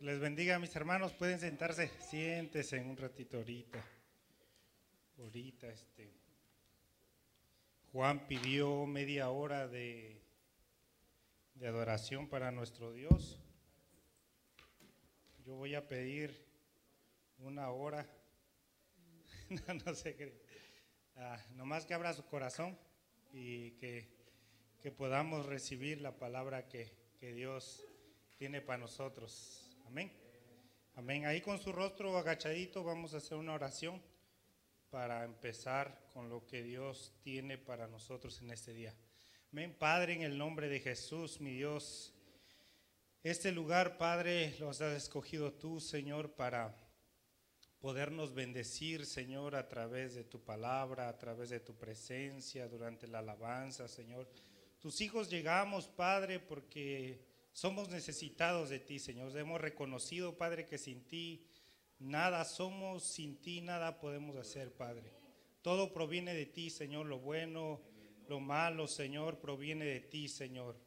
Les 0.00 0.20
bendiga, 0.20 0.60
mis 0.60 0.76
hermanos. 0.76 1.12
Pueden 1.12 1.40
sentarse. 1.40 1.90
Siéntese 1.98 2.76
en 2.76 2.88
un 2.88 2.96
ratito 2.96 3.38
ahorita. 3.38 3.84
Ahorita, 5.18 5.66
este. 5.66 6.08
Juan 7.90 8.28
pidió 8.28 8.86
media 8.86 9.30
hora 9.30 9.66
de, 9.66 10.22
de 11.54 11.66
adoración 11.66 12.28
para 12.28 12.52
nuestro 12.52 12.92
Dios. 12.92 13.40
Yo 15.44 15.56
voy 15.56 15.74
a 15.74 15.88
pedir 15.88 16.46
una 17.38 17.70
hora. 17.70 18.06
no, 19.50 19.74
no 19.84 19.94
sé 19.96 20.14
qué. 20.14 20.32
Ah, 21.16 21.42
nomás 21.56 21.86
que 21.86 21.94
abra 21.94 22.14
su 22.14 22.24
corazón 22.24 22.78
y 23.32 23.72
que, 23.72 24.08
que 24.80 24.92
podamos 24.92 25.46
recibir 25.46 26.00
la 26.00 26.16
palabra 26.16 26.68
que, 26.68 26.88
que 27.18 27.32
Dios 27.32 27.84
tiene 28.36 28.60
para 28.60 28.78
nosotros. 28.78 29.67
Amén. 29.88 30.12
Amén. 30.96 31.24
Ahí 31.24 31.40
con 31.40 31.58
su 31.58 31.72
rostro 31.72 32.18
agachadito 32.18 32.84
vamos 32.84 33.14
a 33.14 33.16
hacer 33.16 33.38
una 33.38 33.54
oración 33.54 34.02
para 34.90 35.24
empezar 35.24 36.06
con 36.12 36.28
lo 36.28 36.46
que 36.46 36.62
Dios 36.62 37.14
tiene 37.22 37.56
para 37.56 37.88
nosotros 37.88 38.38
en 38.42 38.50
este 38.50 38.74
día. 38.74 38.94
Amén. 39.50 39.74
Padre, 39.78 40.12
en 40.12 40.22
el 40.22 40.36
nombre 40.36 40.68
de 40.68 40.80
Jesús, 40.80 41.40
mi 41.40 41.54
Dios, 41.54 42.12
este 43.22 43.50
lugar, 43.50 43.96
Padre, 43.96 44.54
lo 44.60 44.68
has 44.68 44.82
escogido 44.82 45.54
tú, 45.54 45.80
Señor, 45.80 46.34
para 46.34 46.76
podernos 47.78 48.34
bendecir, 48.34 49.06
Señor, 49.06 49.56
a 49.56 49.68
través 49.68 50.14
de 50.14 50.24
tu 50.24 50.44
palabra, 50.44 51.08
a 51.08 51.16
través 51.16 51.48
de 51.48 51.60
tu 51.60 51.78
presencia, 51.78 52.68
durante 52.68 53.06
la 53.06 53.20
alabanza, 53.20 53.88
Señor. 53.88 54.28
Tus 54.80 55.00
hijos 55.00 55.30
llegamos, 55.30 55.88
Padre, 55.88 56.40
porque 56.40 57.27
somos 57.58 57.88
necesitados 57.88 58.68
de 58.68 58.78
ti, 58.78 59.00
Señor. 59.00 59.36
Hemos 59.36 59.60
reconocido, 59.60 60.38
Padre, 60.38 60.64
que 60.64 60.78
sin 60.78 61.02
ti 61.08 61.44
nada 61.98 62.44
somos, 62.44 63.02
sin 63.02 63.42
ti 63.42 63.62
nada 63.62 63.98
podemos 63.98 64.36
hacer, 64.36 64.72
Padre. 64.72 65.12
Todo 65.60 65.92
proviene 65.92 66.34
de 66.34 66.46
ti, 66.46 66.70
Señor. 66.70 67.06
Lo 67.06 67.18
bueno, 67.18 67.80
lo 68.28 68.38
malo, 68.38 68.86
Señor, 68.86 69.40
proviene 69.40 69.86
de 69.86 69.98
ti, 69.98 70.28
Señor. 70.28 70.78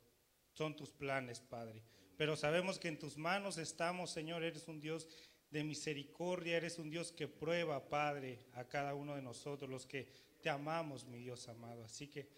Son 0.53 0.73
tus 0.73 0.93
planes, 0.93 1.41
Padre. 1.41 1.83
Pero 2.15 2.37
sabemos 2.37 2.79
que 2.79 2.87
en 2.87 2.99
tus 2.99 3.17
manos 3.17 3.57
estamos, 3.57 4.09
Señor. 4.09 4.41
Eres 4.41 4.69
un 4.69 4.79
Dios 4.79 5.09
de 5.49 5.65
misericordia, 5.65 6.55
eres 6.55 6.79
un 6.79 6.89
Dios 6.89 7.11
que 7.11 7.27
prueba, 7.27 7.89
Padre, 7.89 8.45
a 8.53 8.63
cada 8.63 8.95
uno 8.95 9.17
de 9.17 9.21
nosotros, 9.21 9.69
los 9.69 9.85
que 9.85 10.07
te 10.41 10.49
amamos, 10.49 11.03
mi 11.03 11.17
Dios 11.17 11.49
amado. 11.49 11.83
Así 11.83 12.07
que 12.07 12.29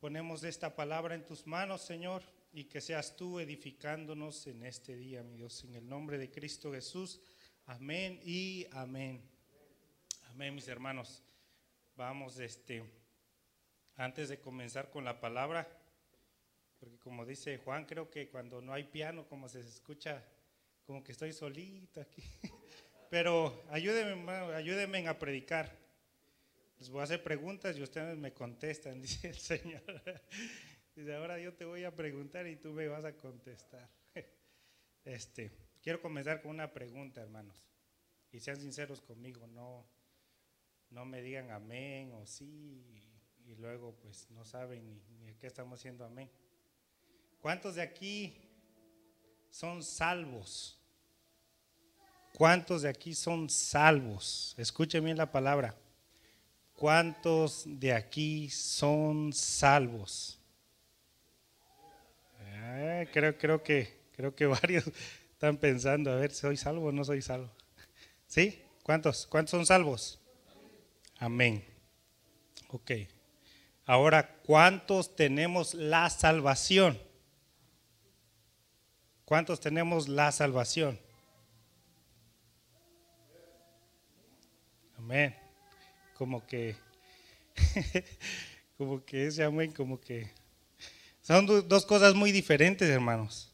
ponemos 0.00 0.42
esta 0.42 0.74
palabra 0.74 1.14
en 1.14 1.26
tus 1.26 1.46
manos, 1.46 1.82
Señor 1.82 2.37
y 2.52 2.64
que 2.64 2.80
seas 2.80 3.16
tú 3.16 3.40
edificándonos 3.40 4.46
en 4.46 4.64
este 4.64 4.96
día, 4.96 5.22
mi 5.22 5.36
Dios, 5.36 5.64
en 5.64 5.74
el 5.74 5.88
nombre 5.88 6.18
de 6.18 6.30
Cristo 6.30 6.72
Jesús. 6.72 7.20
Amén 7.66 8.20
y 8.24 8.66
amén. 8.72 9.22
Amén, 10.30 10.54
mis 10.54 10.68
hermanos. 10.68 11.22
Vamos, 11.96 12.38
este, 12.38 12.82
antes 13.96 14.28
de 14.28 14.40
comenzar 14.40 14.90
con 14.90 15.04
la 15.04 15.20
palabra, 15.20 15.68
porque 16.78 16.98
como 16.98 17.26
dice 17.26 17.58
Juan, 17.58 17.84
creo 17.84 18.08
que 18.10 18.28
cuando 18.28 18.60
no 18.60 18.72
hay 18.72 18.84
piano, 18.84 19.26
como 19.26 19.48
se 19.48 19.60
escucha, 19.60 20.24
como 20.86 21.02
que 21.02 21.12
estoy 21.12 21.32
solito 21.32 22.00
aquí. 22.00 22.22
Pero 23.10 23.64
ayúdenme, 23.70 24.30
ayúdenme 24.54 25.06
a 25.08 25.18
predicar. 25.18 25.76
Les 26.78 26.88
voy 26.90 27.00
a 27.00 27.04
hacer 27.04 27.22
preguntas 27.22 27.76
y 27.76 27.82
ustedes 27.82 28.16
me 28.16 28.32
contestan, 28.32 29.02
dice 29.02 29.28
el 29.28 29.38
Señor. 29.38 29.82
Dice, 30.98 31.14
ahora 31.14 31.38
yo 31.38 31.54
te 31.54 31.64
voy 31.64 31.84
a 31.84 31.94
preguntar 31.94 32.48
y 32.48 32.56
tú 32.56 32.72
me 32.72 32.88
vas 32.88 33.04
a 33.04 33.16
contestar. 33.16 33.88
Este, 35.04 35.52
quiero 35.80 36.02
comenzar 36.02 36.42
con 36.42 36.50
una 36.50 36.72
pregunta, 36.72 37.22
hermanos. 37.22 37.56
Y 38.32 38.40
sean 38.40 38.56
sinceros 38.56 39.00
conmigo, 39.00 39.46
no, 39.46 39.86
no 40.90 41.04
me 41.04 41.22
digan 41.22 41.52
amén 41.52 42.10
o 42.12 42.26
sí 42.26 42.84
y, 43.46 43.54
luego 43.54 43.94
pues 44.02 44.28
no 44.32 44.44
saben 44.44 44.84
ni, 44.86 45.00
ni 45.24 45.34
qué 45.36 45.46
estamos 45.46 45.78
haciendo 45.78 46.04
amén. 46.04 46.28
¿Cuántos 47.40 47.76
de 47.76 47.82
aquí 47.82 48.36
son 49.50 49.84
salvos? 49.84 50.80
¿Cuántos 52.34 52.82
de 52.82 52.88
aquí 52.88 53.14
son 53.14 53.48
salvos? 53.48 54.52
Escuchen 54.58 55.04
bien 55.04 55.16
la 55.16 55.30
palabra. 55.30 55.76
¿Cuántos 56.74 57.62
de 57.66 57.92
aquí 57.92 58.50
son 58.50 59.32
salvos? 59.32 60.37
Eh, 62.70 63.08
creo, 63.12 63.38
creo, 63.38 63.62
que, 63.62 63.88
creo 64.14 64.34
que 64.34 64.46
varios 64.46 64.84
están 65.32 65.56
pensando, 65.56 66.12
a 66.12 66.16
ver, 66.16 66.32
¿soy 66.32 66.56
salvo 66.56 66.88
o 66.88 66.92
no 66.92 67.04
soy 67.04 67.22
salvo? 67.22 67.50
¿Sí? 68.26 68.62
¿Cuántos? 68.82 69.26
¿Cuántos 69.26 69.50
son 69.52 69.66
salvos? 69.66 70.20
Amén. 71.18 71.64
Ok. 72.68 72.92
Ahora, 73.86 74.36
¿cuántos 74.44 75.16
tenemos 75.16 75.72
la 75.72 76.10
salvación? 76.10 77.00
¿Cuántos 79.24 79.60
tenemos 79.60 80.08
la 80.08 80.30
salvación? 80.30 81.00
Amén. 84.98 85.34
Como 86.14 86.46
que, 86.46 86.76
como 88.76 89.04
que 89.04 89.26
ese 89.26 89.44
amén, 89.44 89.72
como 89.72 89.98
que 89.98 90.30
son 91.28 91.68
dos 91.68 91.84
cosas 91.84 92.14
muy 92.14 92.32
diferentes, 92.32 92.88
hermanos. 92.88 93.52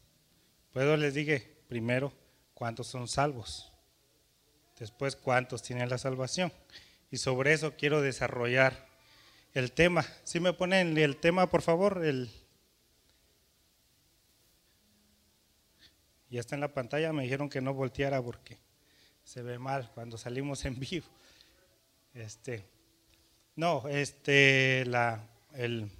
Puedo 0.71 0.95
les 0.95 1.13
dije, 1.13 1.57
primero, 1.67 2.13
cuántos 2.53 2.87
son 2.87 3.09
salvos. 3.09 3.69
Después, 4.79 5.17
cuántos 5.17 5.61
tienen 5.61 5.89
la 5.89 5.97
salvación. 5.97 6.53
Y 7.11 7.17
sobre 7.17 7.51
eso 7.51 7.75
quiero 7.75 8.01
desarrollar 8.01 8.87
el 9.53 9.73
tema. 9.73 10.05
Si 10.23 10.39
me 10.39 10.53
ponen 10.53 10.97
el 10.97 11.17
tema, 11.17 11.49
por 11.49 11.61
favor, 11.61 12.05
el 12.05 12.31
Ya 16.29 16.39
está 16.39 16.55
en 16.55 16.61
la 16.61 16.73
pantalla, 16.73 17.11
me 17.11 17.23
dijeron 17.23 17.49
que 17.49 17.59
no 17.59 17.73
volteara 17.73 18.21
porque 18.21 18.57
se 19.25 19.41
ve 19.41 19.59
mal 19.59 19.91
cuando 19.93 20.17
salimos 20.17 20.63
en 20.63 20.79
vivo. 20.79 21.07
Este, 22.13 22.65
no, 23.57 23.89
este, 23.89 24.85
la, 24.85 25.27
el, 25.53 25.91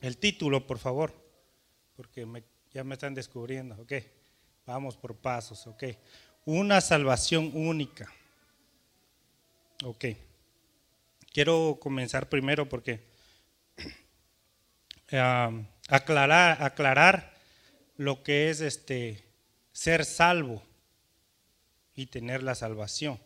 el 0.00 0.18
título, 0.18 0.66
por 0.66 0.78
favor, 0.78 1.14
porque 1.94 2.26
ya 2.72 2.84
me 2.84 2.94
están 2.94 3.14
descubriendo. 3.14 3.76
Ok, 3.80 3.92
vamos 4.66 4.96
por 4.96 5.16
pasos. 5.16 5.66
Ok, 5.66 5.84
una 6.44 6.80
salvación 6.80 7.50
única. 7.54 8.10
Ok, 9.84 10.06
quiero 11.32 11.78
comenzar 11.80 12.28
primero 12.28 12.68
porque 12.68 13.04
aclarar, 15.88 16.62
aclarar 16.62 17.34
lo 17.96 18.22
que 18.22 18.50
es 18.50 18.60
este 18.60 19.24
ser 19.72 20.04
salvo 20.04 20.62
y 21.94 22.06
tener 22.06 22.42
la 22.42 22.54
salvación. 22.54 23.18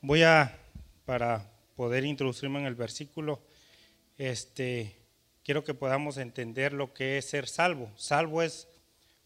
Voy 0.00 0.22
a, 0.22 0.58
para 1.04 1.50
poder 1.76 2.04
introducirme 2.04 2.60
en 2.60 2.66
el 2.66 2.74
versículo, 2.74 3.42
este, 4.18 5.01
quiero 5.44 5.64
que 5.64 5.74
podamos 5.74 6.16
entender 6.16 6.72
lo 6.72 6.92
que 6.92 7.18
es 7.18 7.26
ser 7.26 7.48
salvo. 7.48 7.90
Salvo 7.96 8.42
es 8.42 8.68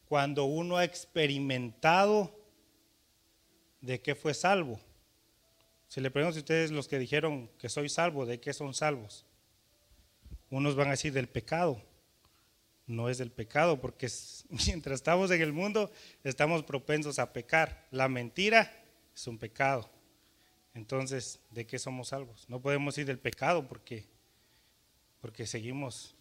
cuando 0.08 0.44
uno 0.44 0.76
ha 0.76 0.84
experimentado 0.84 2.34
de 3.80 4.00
qué 4.00 4.14
fue 4.14 4.34
salvo. 4.34 4.80
Si 5.88 6.00
le 6.00 6.10
pregunto 6.10 6.38
a 6.38 6.40
ustedes 6.40 6.70
los 6.70 6.88
que 6.88 6.98
dijeron 6.98 7.48
que 7.58 7.68
soy 7.68 7.88
salvo, 7.88 8.26
¿de 8.26 8.40
qué 8.40 8.52
son 8.52 8.74
salvos? 8.74 9.24
Unos 10.50 10.74
van 10.74 10.88
a 10.88 10.92
decir 10.92 11.12
del 11.12 11.28
pecado. 11.28 11.82
No 12.86 13.08
es 13.08 13.18
del 13.18 13.32
pecado, 13.32 13.80
porque 13.80 14.08
mientras 14.66 14.94
estamos 14.94 15.30
en 15.30 15.42
el 15.42 15.52
mundo 15.52 15.90
estamos 16.24 16.62
propensos 16.62 17.18
a 17.18 17.32
pecar. 17.32 17.86
La 17.90 18.08
mentira 18.08 18.72
es 19.14 19.26
un 19.26 19.38
pecado. 19.38 19.90
Entonces, 20.74 21.40
¿de 21.50 21.66
qué 21.66 21.78
somos 21.78 22.08
salvos? 22.08 22.48
No 22.48 22.60
podemos 22.60 22.96
ir 22.98 23.06
del 23.06 23.18
pecado 23.18 23.66
porque 23.66 24.04
porque 25.26 25.46
seguimos 25.46 26.14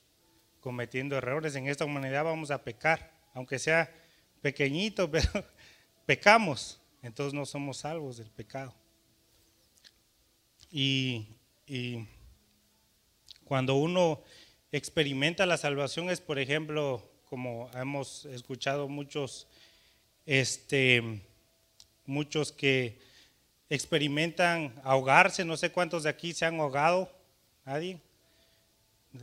cometiendo 0.66 1.16
errores. 1.16 1.56
En 1.56 1.68
esta 1.68 1.86
humanidad 1.86 2.24
vamos 2.24 2.50
a 2.50 2.64
pecar, 2.64 3.12
aunque 3.36 3.60
sea 3.60 3.94
pequeñito, 4.42 5.12
pero 5.12 5.30
pecamos, 6.08 6.82
entonces 7.04 7.36
no 7.36 7.46
somos 7.46 7.78
salvos 7.78 8.18
del 8.18 8.32
pecado. 8.32 8.74
Y, 10.72 11.28
cuando 13.44 13.76
uno 13.76 14.24
experimenta 14.72 15.46
la 15.46 15.58
salvación 15.58 16.10
es, 16.10 16.20
por 16.20 16.40
ejemplo, 16.40 17.12
como 17.26 17.70
hemos 17.76 18.26
escuchado 18.26 18.88
muchos, 18.88 19.48
este, 20.26 21.22
muchos 22.08 22.52
que 22.52 22.98
experimentan 23.70 24.74
ahogarse, 24.84 25.46
no 25.46 25.58
sé 25.58 25.72
cuántos 25.72 26.02
de 26.04 26.10
aquí 26.10 26.34
se 26.34 26.46
han 26.46 26.60
ahogado, 26.60 27.16
nadie, 27.66 28.02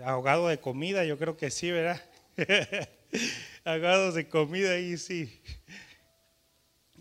ahogado 0.05 0.49
de 0.49 0.59
comida, 0.59 1.05
yo 1.05 1.19
creo 1.19 1.37
que 1.37 1.50
sí, 1.50 1.71
¿verdad? 1.71 2.03
Ahogados 3.65 4.15
de 4.15 4.29
comida, 4.29 4.73
ahí 4.73 4.97
sí. 4.97 5.41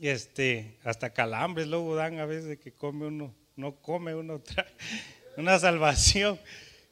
este, 0.01 0.77
hasta 0.83 1.11
calambres 1.11 1.67
luego 1.67 1.95
dan 1.95 2.19
a 2.19 2.25
veces 2.25 2.59
que 2.59 2.71
come 2.71 3.07
uno, 3.07 3.33
no 3.55 3.75
come 3.75 4.15
uno, 4.15 4.39
trae 4.39 4.67
una 5.37 5.57
salvación. 5.59 6.39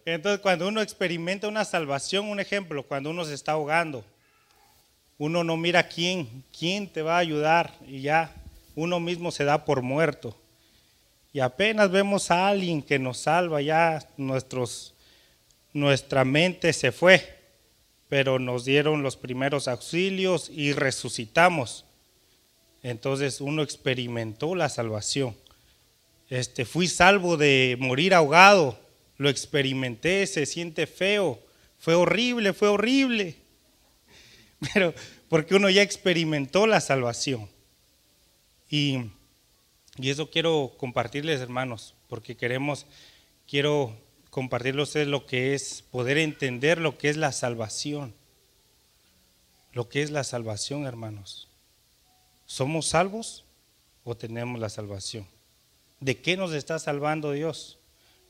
Entonces, 0.06 0.42
cuando 0.42 0.68
uno 0.68 0.82
experimenta 0.82 1.48
una 1.48 1.66
salvación, 1.66 2.30
un 2.30 2.40
ejemplo, 2.40 2.84
cuando 2.84 3.10
uno 3.10 3.26
se 3.26 3.34
está 3.34 3.54
ahogando, 3.54 4.04
uno 5.18 5.44
no 5.44 5.58
mira 5.58 5.88
quién, 5.88 6.44
quién 6.58 6.88
te 6.88 7.02
va 7.02 7.18
a 7.18 7.20
ayudar 7.20 7.76
y 7.86 8.02
ya 8.02 8.34
uno 8.76 9.00
mismo 9.00 9.32
se 9.32 9.44
da 9.44 9.66
por 9.66 9.82
muerto. 9.82 10.36
Y 11.32 11.42
apenas 11.42 11.92
vemos 11.92 12.32
a 12.32 12.48
alguien 12.48 12.82
que 12.82 12.98
nos 12.98 13.20
salva, 13.20 13.62
ya 13.62 14.00
nuestros, 14.18 14.96
nuestra 15.74 16.26
mente 16.26 16.74
se 16.74 16.92
fue, 16.92 17.38
pero 18.08 18.40
nos 18.40 18.66
dieron 18.66 19.04
los 19.04 19.18
primeros 19.18 19.68
auxilios 19.68 20.50
y 20.50 20.74
resucitamos. 20.74 21.86
Entonces 22.82 23.42
uno 23.42 23.62
experimentó 23.62 24.56
la 24.56 24.70
salvación. 24.70 25.36
Este, 26.30 26.66
fui 26.66 26.88
salvo 26.88 27.38
de 27.38 27.76
morir 27.80 28.14
ahogado, 28.14 28.80
lo 29.18 29.30
experimenté, 29.30 30.26
se 30.28 30.46
siente 30.46 30.88
feo, 30.88 31.40
fue 31.78 31.96
horrible, 31.96 32.54
fue 32.54 32.68
horrible. 32.68 33.36
Pero 34.74 34.94
porque 35.28 35.56
uno 35.56 35.70
ya 35.70 35.82
experimentó 35.82 36.68
la 36.68 36.82
salvación. 36.82 37.50
Y, 38.70 39.00
y 39.98 40.10
eso 40.10 40.30
quiero 40.30 40.74
compartirles, 40.78 41.42
hermanos, 41.42 41.96
porque 42.08 42.38
queremos, 42.38 42.86
quiero 43.48 43.96
compartirles 44.30 44.90
ustedes 44.90 45.08
lo 45.08 45.26
que 45.26 45.54
es 45.54 45.84
poder 45.92 46.18
entender 46.18 46.80
lo 46.80 46.98
que 46.98 47.10
es 47.10 47.18
la 47.18 47.32
salvación. 47.32 48.14
Lo 49.72 49.90
que 49.90 50.02
es 50.02 50.12
la 50.12 50.24
salvación, 50.24 50.86
hermanos. 50.86 51.48
¿Somos 52.46 52.88
salvos 52.88 53.46
o 54.04 54.16
tenemos 54.16 54.60
la 54.60 54.70
salvación? 54.70 55.28
¿De 56.00 56.18
qué 56.18 56.38
nos 56.38 56.54
está 56.54 56.80
salvando 56.80 57.32
Dios? 57.32 57.78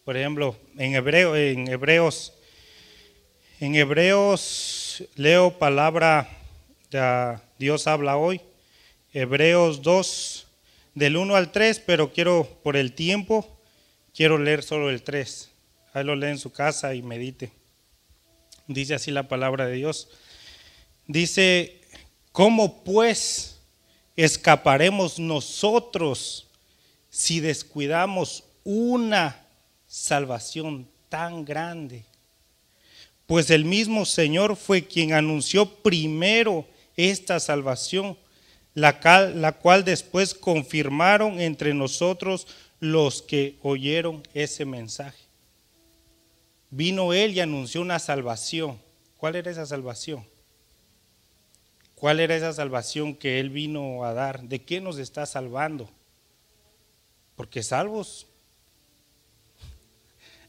Por 0.03 0.17
ejemplo, 0.17 0.55
en, 0.77 0.95
hebreo, 0.95 1.35
en 1.35 1.67
Hebreos, 1.67 2.33
en 3.59 3.75
Hebreos 3.75 5.03
leo 5.15 5.57
palabra, 5.59 6.29
Dios 7.59 7.87
habla 7.87 8.17
hoy, 8.17 8.41
Hebreos 9.13 9.81
2, 9.81 10.47
del 10.95 11.17
1 11.17 11.35
al 11.35 11.51
3, 11.51 11.81
pero 11.85 12.11
quiero, 12.11 12.47
por 12.63 12.75
el 12.75 12.93
tiempo, 12.93 13.47
quiero 14.13 14.37
leer 14.37 14.63
solo 14.63 14.89
el 14.89 15.03
3. 15.03 15.48
Ahí 15.99 16.05
lo 16.05 16.15
lee 16.15 16.27
en 16.27 16.37
su 16.37 16.51
casa 16.51 16.95
y 16.95 17.01
medite. 17.01 17.51
Dice 18.67 18.93
así 18.95 19.11
la 19.11 19.27
palabra 19.27 19.65
de 19.65 19.75
Dios. 19.75 20.07
Dice, 21.07 21.81
¿cómo 22.31 22.83
pues 22.83 23.59
escaparemos 24.15 25.19
nosotros 25.19 26.47
si 27.09 27.41
descuidamos 27.41 28.45
una 28.63 29.45
salvación 29.87 30.87
tan 31.09 31.43
grande? 31.43 32.05
Pues 33.25 33.49
el 33.49 33.65
mismo 33.65 34.05
Señor 34.05 34.55
fue 34.55 34.85
quien 34.85 35.11
anunció 35.11 35.69
primero 35.81 36.65
esta 36.95 37.41
salvación, 37.41 38.17
la 38.73 39.01
cual, 39.01 39.41
la 39.41 39.51
cual 39.51 39.83
después 39.83 40.33
confirmaron 40.33 41.41
entre 41.41 41.73
nosotros 41.73 42.47
los 42.79 43.21
que 43.21 43.57
oyeron 43.61 44.23
ese 44.33 44.63
mensaje. 44.63 45.28
Vino 46.69 47.13
Él 47.13 47.33
y 47.33 47.39
anunció 47.39 47.81
una 47.81 48.00
salvación. 48.00 48.80
¿Cuál 49.18 49.36
era 49.36 49.51
esa 49.51 49.66
salvación? 49.66 50.25
¿Cuál 51.95 52.19
era 52.19 52.36
esa 52.36 52.54
salvación 52.54 53.16
que 53.16 53.39
Él 53.39 53.50
vino 53.50 54.06
a 54.06 54.13
dar? 54.13 54.44
¿De 54.44 54.63
qué 54.63 54.80
nos 54.80 54.98
está 54.98 55.25
salvando? 55.25 55.89
Porque 57.36 57.63
salvos 57.63 58.27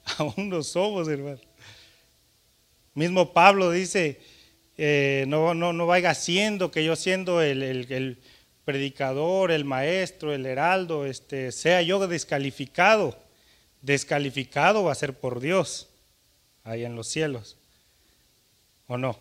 aún 0.18 0.48
no 0.48 0.62
somos, 0.62 1.08
hermano. 1.08 1.40
Mismo 2.94 3.32
Pablo 3.32 3.70
dice, 3.70 4.20
eh, 4.76 5.24
no, 5.28 5.54
no, 5.54 5.72
no 5.72 5.86
vaya 5.86 6.14
siendo 6.14 6.70
que 6.70 6.84
yo 6.84 6.96
siendo 6.96 7.42
el, 7.42 8.18
predicador, 8.64 9.52
el 9.52 9.64
maestro, 9.64 10.32
el 10.32 10.46
heraldo, 10.46 11.06
este, 11.06 11.52
sea 11.52 11.82
yo 11.82 12.06
descalificado. 12.06 13.18
Descalificado 13.82 14.84
va 14.84 14.92
a 14.92 14.96
ser 14.96 15.14
por 15.14 15.40
Dios, 15.40 15.89
ahí 16.64 16.84
en 16.84 16.96
los 16.96 17.08
cielos. 17.08 17.56
¿O 18.86 18.96
no? 18.96 19.18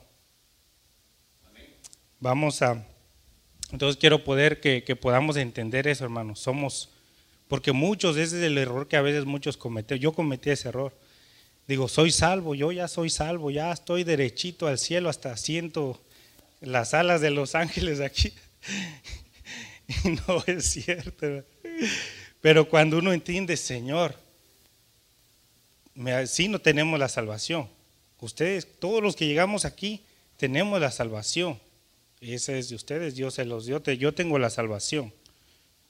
Vamos 2.19 2.61
a... 2.61 2.85
Entonces 3.71 3.97
quiero 3.97 4.23
poder 4.23 4.59
que, 4.61 4.83
que 4.83 4.95
podamos 4.95 5.37
entender 5.37 5.87
eso, 5.87 6.03
hermanos. 6.03 6.39
Somos 6.39 6.89
porque 7.49 7.71
muchos, 7.71 8.15
ese 8.15 8.37
es 8.37 8.43
el 8.43 8.59
error 8.59 8.87
que 8.87 8.95
a 8.95 9.01
veces 9.01 9.25
muchos 9.25 9.57
cometen. 9.57 9.97
Yo 9.97 10.13
cometí 10.13 10.51
ese 10.51 10.69
error. 10.69 10.93
Digo, 11.67 11.87
soy 11.87 12.11
salvo, 12.11 12.53
yo 12.53 12.71
ya 12.71 12.87
soy 12.87 13.09
salvo, 13.09 13.49
ya 13.49 13.71
estoy 13.71 14.03
derechito 14.03 14.67
al 14.67 14.77
cielo, 14.77 15.09
hasta 15.09 15.35
siento 15.35 15.99
las 16.61 16.93
alas 16.93 17.21
de 17.21 17.31
los 17.31 17.55
ángeles 17.55 17.99
aquí. 17.99 18.31
No 20.27 20.43
es 20.45 20.65
cierto. 20.65 21.43
Pero 22.41 22.69
cuando 22.69 22.99
uno 22.99 23.11
entiende, 23.11 23.57
Señor, 23.57 24.13
sí 26.27 26.47
no 26.47 26.59
tenemos 26.59 26.99
la 26.99 27.09
salvación. 27.09 27.69
Ustedes, 28.21 28.67
todos 28.79 29.01
los 29.01 29.15
que 29.15 29.27
llegamos 29.27 29.65
aquí, 29.65 30.03
tenemos 30.37 30.79
la 30.79 30.91
salvación. 30.91 31.59
Esa 32.21 32.53
es 32.53 32.69
de 32.69 32.75
ustedes, 32.75 33.15
Dios 33.15 33.35
se 33.35 33.45
los 33.45 33.65
dio. 33.65 33.81
Yo 33.81 34.13
tengo 34.13 34.39
la 34.39 34.49
salvación, 34.49 35.13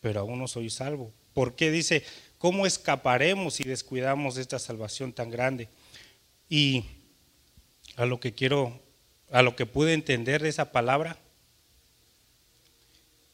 pero 0.01 0.21
aún 0.21 0.39
no 0.39 0.47
soy 0.47 0.69
salvo. 0.69 1.11
¿Por 1.33 1.55
qué 1.55 1.71
dice, 1.71 2.03
cómo 2.37 2.65
escaparemos 2.65 3.55
si 3.55 3.63
descuidamos 3.63 4.37
esta 4.37 4.59
salvación 4.59 5.13
tan 5.13 5.29
grande? 5.29 5.69
Y 6.49 6.85
a 7.95 8.05
lo 8.05 8.19
que 8.19 8.33
quiero, 8.33 8.79
a 9.31 9.41
lo 9.41 9.55
que 9.55 9.65
pude 9.65 9.93
entender 9.93 10.41
de 10.41 10.49
esa 10.49 10.71
palabra, 10.71 11.17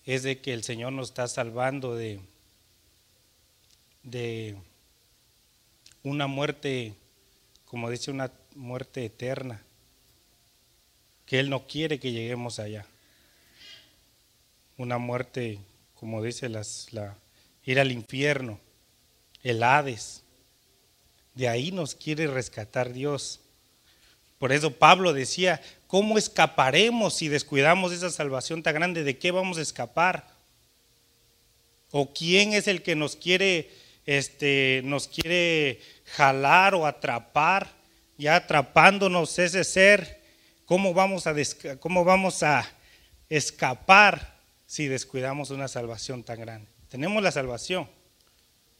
es 0.06 0.24
de 0.24 0.40
que 0.40 0.54
el 0.54 0.64
Señor 0.64 0.94
nos 0.94 1.10
está 1.10 1.28
salvando 1.28 1.96
de, 1.96 2.20
de 4.04 4.56
una 6.06 6.28
muerte, 6.28 6.94
como 7.66 7.90
dice, 7.90 8.12
una 8.12 8.32
muerte 8.54 9.04
eterna, 9.04 9.64
que 11.26 11.40
Él 11.40 11.50
no 11.50 11.66
quiere 11.66 12.00
que 12.00 12.12
lleguemos 12.12 12.60
allá. 12.60 12.86
Una 14.78 15.00
muerte, 15.00 15.60
como 15.96 16.22
dice 16.22 16.48
las, 16.48 16.94
la, 16.94 17.18
ir 17.64 17.80
al 17.80 17.92
infierno, 17.92 18.60
el 19.42 19.64
Hades. 19.64 20.22
De 21.34 21.50
ahí 21.50 21.72
nos 21.72 21.96
quiere 21.96 22.28
rescatar 22.28 22.94
Dios. 22.94 23.40
Por 24.38 24.52
eso 24.52 24.72
Pablo 24.72 25.12
decía, 25.12 25.60
¿cómo 25.88 26.20
escaparemos 26.20 27.16
si 27.16 27.30
descuidamos 27.30 27.92
esa 27.92 28.12
salvación 28.12 28.62
tan 28.62 28.76
grande? 28.76 29.04
¿De 29.04 29.18
qué 29.18 29.32
vamos 29.32 29.58
a 29.58 29.64
escapar? 29.64 30.28
¿O 31.90 32.14
quién 32.14 32.54
es 32.54 32.68
el 32.68 32.84
que 32.84 32.96
nos 32.96 33.16
quiere, 33.16 33.72
este, 34.06 34.82
nos 34.84 35.08
quiere 35.08 35.82
jalar 36.16 36.76
o 36.76 36.86
atrapar? 36.86 37.68
Ya 38.18 38.38
atrapándonos 38.38 39.38
ese 39.40 39.64
ser, 39.64 40.22
¿cómo 40.66 40.94
vamos 40.94 41.28
a, 41.28 41.34
cómo 41.80 42.06
vamos 42.06 42.44
a 42.44 42.66
escapar 43.30 44.36
si 44.66 44.88
descuidamos 44.88 45.50
una 45.50 45.68
salvación 45.68 46.24
tan 46.24 46.40
grande? 46.40 46.70
Tenemos 46.90 47.22
la 47.22 47.32
salvación. 47.32 47.90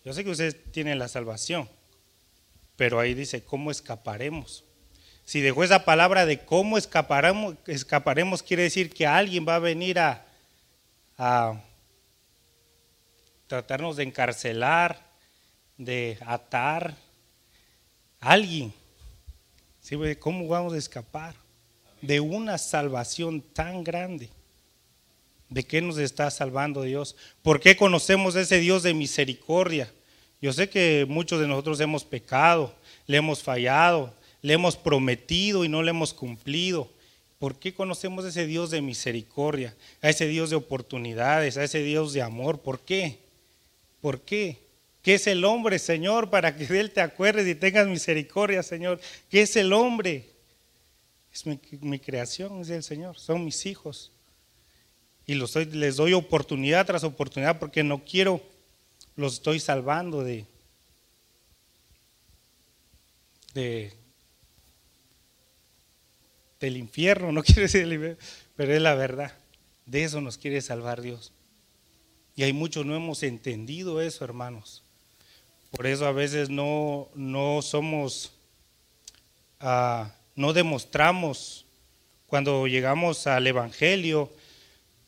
Yo 0.06 0.14
sé 0.14 0.24
que 0.24 0.30
ustedes 0.30 0.72
tienen 0.72 1.00
la 1.00 1.08
salvación, 1.08 1.68
pero 2.76 3.00
ahí 3.00 3.14
dice, 3.14 3.44
¿cómo 3.44 3.72
escaparemos? 3.72 4.64
Si 5.26 5.42
dejó 5.42 5.64
esa 5.64 5.84
palabra 5.84 6.28
de 6.28 6.46
cómo 6.46 6.78
escaparemos, 6.78 7.56
escaparemos 7.66 8.44
quiere 8.44 8.64
decir 8.64 8.94
que 8.94 9.08
alguien 9.08 9.46
va 9.48 9.56
a 9.56 9.60
venir 9.60 9.98
a, 9.98 10.24
a 11.18 11.60
tratarnos 13.48 13.96
de 13.98 14.04
encarcelar, 14.04 15.05
de 15.78 16.18
atar. 16.26 16.96
Alguien. 18.20 18.74
¿Cómo 20.20 20.48
vamos 20.48 20.74
a 20.74 20.78
escapar 20.78 21.36
de 22.02 22.20
una 22.20 22.58
salvación 22.58 23.42
tan 23.42 23.84
grande? 23.84 24.30
¿De 25.50 25.64
qué 25.64 25.82
nos 25.82 25.98
está 26.00 26.32
salvando 26.32 26.82
Dios? 26.82 27.16
¿Por 27.44 27.60
qué 27.60 27.76
conocemos 27.76 28.36
ese 28.36 28.60
Dios 28.60 28.82
de 28.82 28.96
misericordia? 28.96 29.92
Yo 30.42 30.54
sé 30.54 30.70
que 30.70 31.06
muchos 31.08 31.40
de 31.40 31.48
nosotros 31.48 31.80
hemos 31.80 32.04
pecado, 32.04 32.74
le 33.06 33.18
hemos 33.18 33.44
fallado, 33.44 34.14
le 34.42 34.54
hemos 34.54 34.76
prometido 34.76 35.64
y 35.64 35.70
no 35.70 35.84
le 35.84 35.92
hemos 35.92 36.14
cumplido. 36.14 36.90
¿Por 37.38 37.60
qué 37.60 37.74
conocemos 37.74 38.26
ese 38.26 38.48
Dios 38.48 38.72
de 38.72 38.82
misericordia, 38.82 39.76
a 40.02 40.10
ese 40.10 40.28
Dios 40.28 40.50
de 40.50 40.56
oportunidades, 40.56 41.58
a 41.58 41.64
ese 41.64 41.84
Dios 41.84 42.14
de 42.14 42.24
amor? 42.24 42.60
¿Por 42.62 42.80
qué? 42.80 43.20
¿Por 44.02 44.22
qué? 44.22 44.65
¿Qué 45.06 45.14
es 45.14 45.28
el 45.28 45.46
hombre, 45.46 45.78
Señor, 45.78 46.32
para 46.32 46.56
que 46.56 46.66
él 46.80 46.90
te 46.90 47.00
acuerdes 47.00 47.48
y 47.48 47.54
tengas 47.54 47.86
misericordia, 47.86 48.64
Señor? 48.64 49.00
¿Qué 49.30 49.44
es 49.44 49.56
el 49.56 49.72
hombre? 49.72 50.32
Es 51.32 51.46
mi, 51.46 52.00
creación, 52.00 52.62
es 52.62 52.72
el 52.72 52.82
Señor, 52.82 53.16
son 53.16 53.46
mis 53.46 53.68
hijos. 53.68 54.12
Y 55.28 55.36
les 55.36 55.96
doy 55.98 56.14
oportunidad 56.14 56.88
tras 56.88 57.04
oportunidad 57.04 57.60
porque 57.60 57.84
no 57.84 58.04
quiero, 58.04 58.42
los 59.16 59.36
estoy 59.36 59.60
salvando 59.60 60.24
de, 60.24 60.48
de 63.54 63.94
del 66.60 66.78
infierno, 66.78 67.32
no 67.32 67.44
quiere 67.44 67.62
decir 67.62 67.84
el 67.84 67.94
infierno, 67.94 68.18
pero 68.56 68.74
es 68.74 68.82
la 68.82 68.96
verdad. 68.96 69.38
De 69.86 70.04
eso 70.04 70.20
nos 70.20 70.40
quiere 70.40 70.64
salvar 70.64 71.04
Dios. 71.04 71.32
Y 72.36 72.42
hay 72.42 72.54
muchos 72.54 72.88
no 72.88 72.96
hemos 72.96 73.22
entendido 73.22 74.02
eso, 74.02 74.26
hermanos. 74.26 74.82
Por 75.76 75.88
eso 75.88 76.06
a 76.06 76.14
veces 76.14 76.50
no, 76.50 77.10
no 77.16 77.62
somos, 77.62 78.32
uh, 79.62 80.06
no 80.34 80.54
demostramos 80.54 81.66
cuando 82.28 82.66
llegamos 82.66 83.28
al 83.28 83.46
Evangelio, 83.46 84.32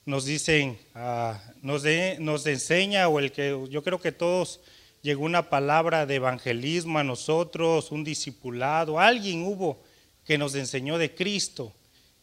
nos 0.06 0.26
dicen, 0.26 0.78
uh, 0.94 1.36
nos, 1.62 1.84
de, 1.84 2.18
nos 2.20 2.46
enseña, 2.46 3.08
o 3.08 3.20
el 3.20 3.32
que 3.32 3.58
yo 3.70 3.82
creo 3.82 4.02
que 4.02 4.12
todos 4.12 4.60
llegó 5.02 5.24
una 5.24 5.50
palabra 5.50 6.06
de 6.06 6.16
evangelismo 6.16 7.00
a 7.00 7.04
nosotros, 7.06 7.90
un 7.92 8.04
discipulado, 8.04 9.00
alguien 9.00 9.44
hubo 9.46 9.82
que 10.26 10.38
nos 10.38 10.54
enseñó 10.54 10.98
de 10.98 11.16
Cristo, 11.16 11.72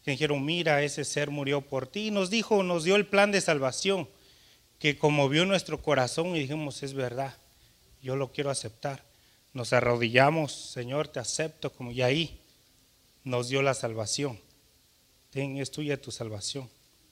que 0.03 0.11
dijeron, 0.11 0.45
mira, 0.45 0.83
ese 0.83 1.03
ser 1.03 1.31
murió 1.31 1.61
por 1.61 1.87
ti, 1.87 2.07
y 2.07 2.11
nos 2.11 2.29
dijo, 2.29 2.61
nos 2.61 2.83
dio 2.83 2.95
el 2.95 3.07
plan 3.07 3.31
de 3.31 3.41
salvación, 3.41 4.07
que 4.77 4.99
conmovió 4.99 5.47
nuestro 5.47 5.81
corazón 5.81 6.35
y 6.35 6.41
dijimos, 6.41 6.83
es 6.83 6.93
verdad, 6.93 7.35
yo 8.05 8.15
lo 8.15 8.31
quiero 8.31 8.51
aceptar. 8.51 9.03
Nos 9.53 9.73
arrodillamos, 9.73 10.53
Señor, 10.53 11.07
te 11.07 11.19
acepto 11.19 11.73
como 11.73 11.91
y 11.91 12.03
ahí 12.03 12.39
nos 13.23 13.49
dio 13.49 13.61
la 13.61 13.73
salvación. 13.73 14.39
Ten, 15.31 15.57
es 15.57 15.71
tuya 15.71 15.99
tu 15.99 16.11
salvación, 16.11 16.69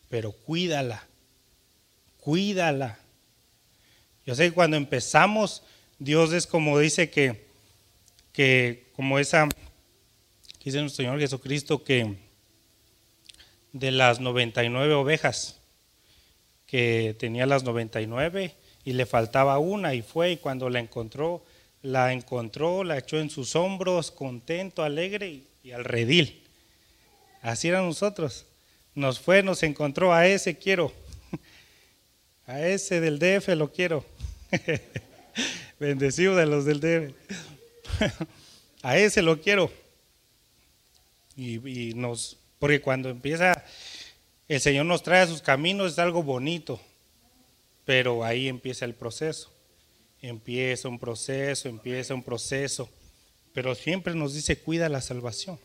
pero 0.10 0.32
cuídala, 0.32 1.08
cuídala. 2.20 3.00
Yo 4.26 4.36
sé 4.36 4.46
que 4.46 4.54
cuando 4.54 4.78
empezamos, 4.78 5.64
Dios 5.98 6.32
es 6.32 6.46
como 6.46 6.78
dice 6.78 7.10
que, 7.10 7.48
que 8.32 8.92
como 8.96 9.18
esa 9.18 9.50
Dice 10.64 10.80
nuestro 10.80 11.04
Señor 11.04 11.20
Jesucristo 11.20 11.84
que 11.84 12.16
de 13.74 13.92
las 13.92 14.22
99 14.22 14.94
ovejas, 14.94 15.60
que 16.66 17.18
tenía 17.20 17.46
las 17.46 17.64
99 17.64 18.56
y 18.86 18.94
le 18.94 19.06
faltaba 19.06 19.60
una 19.60 19.94
y 19.94 20.02
fue 20.02 20.32
y 20.32 20.38
cuando 20.38 20.70
la 20.70 20.80
encontró, 20.80 21.44
la 21.82 22.14
encontró, 22.14 22.84
la 22.84 22.98
echó 22.98 23.20
en 23.20 23.30
sus 23.30 23.56
hombros, 23.56 24.12
contento, 24.12 24.84
alegre 24.84 25.44
y, 25.64 25.72
al 25.72 25.84
redil. 25.84 26.44
Así 27.42 27.68
eran 27.68 27.86
nosotros. 27.86 28.46
Nos 28.96 29.20
fue, 29.20 29.44
nos 29.44 29.64
encontró, 29.64 30.14
a 30.14 30.28
ese 30.28 30.58
quiero, 30.58 30.94
a 32.48 32.62
ese 32.62 33.02
del 33.02 33.20
DF 33.20 33.50
lo 33.50 33.72
quiero. 33.72 34.06
Bendecido 35.80 36.36
de 36.36 36.46
los 36.46 36.66
del 36.66 36.80
DF. 36.80 37.14
a 38.82 38.98
ese 38.98 39.22
lo 39.22 39.42
quiero. 39.42 39.72
Y, 41.36 41.94
nos, 41.96 42.38
porque 42.60 42.80
cuando 42.80 43.10
empieza, 43.10 43.64
el 44.48 44.62
Señor 44.62 44.86
nos 44.86 45.04
trae 45.04 45.22
a 45.22 45.28
sus 45.28 45.42
caminos, 45.42 45.94
es 45.94 46.00
algo 46.00 46.22
bonito, 46.22 46.80
pero 47.86 48.24
ahí 48.24 48.48
empieza 48.48 48.86
el 48.86 48.96
proceso. 48.96 49.52
Empieza 50.22 50.88
un 50.88 51.00
proceso, 51.00 51.68
empieza 51.68 52.14
un 52.14 52.24
proceso, 52.24 52.90
pero 53.54 53.76
siempre 53.76 54.16
nos 54.16 54.34
dice, 54.34 54.58
cuida 54.58 54.88
la 54.88 55.02
salvación. 55.02 55.60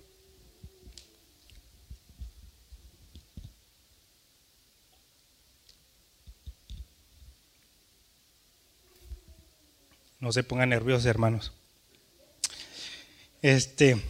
No 10.20 10.32
se 10.32 10.42
pongan 10.42 10.70
nerviosos, 10.70 11.06
hermanos. 11.06 11.52
Este, 13.40 14.02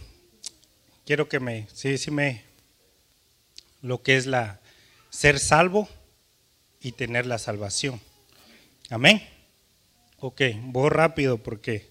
quiero 1.05 1.29
que 1.29 1.39
me, 1.39 1.67
sí, 1.71 1.99
sí 1.99 2.09
me, 2.09 2.43
lo 3.83 4.01
que 4.01 4.17
es 4.17 4.25
la, 4.25 4.59
ser 5.11 5.37
salvo 5.37 5.87
y 6.81 6.93
tener 6.93 7.25
la 7.25 7.37
salvación. 7.37 7.99
Amén. 8.89 9.21
Ok, 10.19 10.41
voy 10.63 10.89
rápido 10.89 11.37
porque 11.37 11.87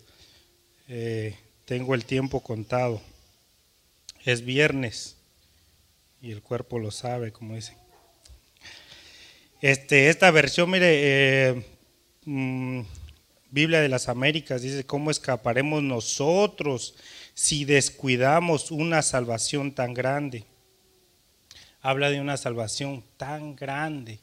eh, 0.88 1.37
tengo 1.64 1.95
el 1.95 2.04
tiempo 2.04 2.40
contado. 2.42 3.00
Es 4.25 4.45
viernes 4.45 5.16
y 6.21 6.33
el 6.33 6.42
cuerpo 6.42 6.78
lo 6.78 6.90
sabe, 6.90 7.33
como 7.33 7.54
dicen. 7.54 7.76
Este, 9.61 10.09
esta 10.09 10.30
versión, 10.30 10.71
mire, 10.71 10.88
eh, 10.90 11.66
mm, 12.25 12.83
Biblia 13.50 13.80
de 13.80 13.88
las 13.88 14.09
Américas 14.09 14.62
dice, 14.62 14.85
¿cómo 14.85 15.11
escaparemos 15.11 15.83
nosotros 15.83 16.95
si 17.38 17.64
descuidamos 17.64 18.73
una 18.73 19.00
salvación 19.00 19.71
tan 19.71 19.95
grande. 19.95 20.45
Habla 21.80 22.11
de 22.11 22.21
una 22.21 22.37
salvación 22.37 23.04
tan 23.16 23.54
grande. 23.54 24.18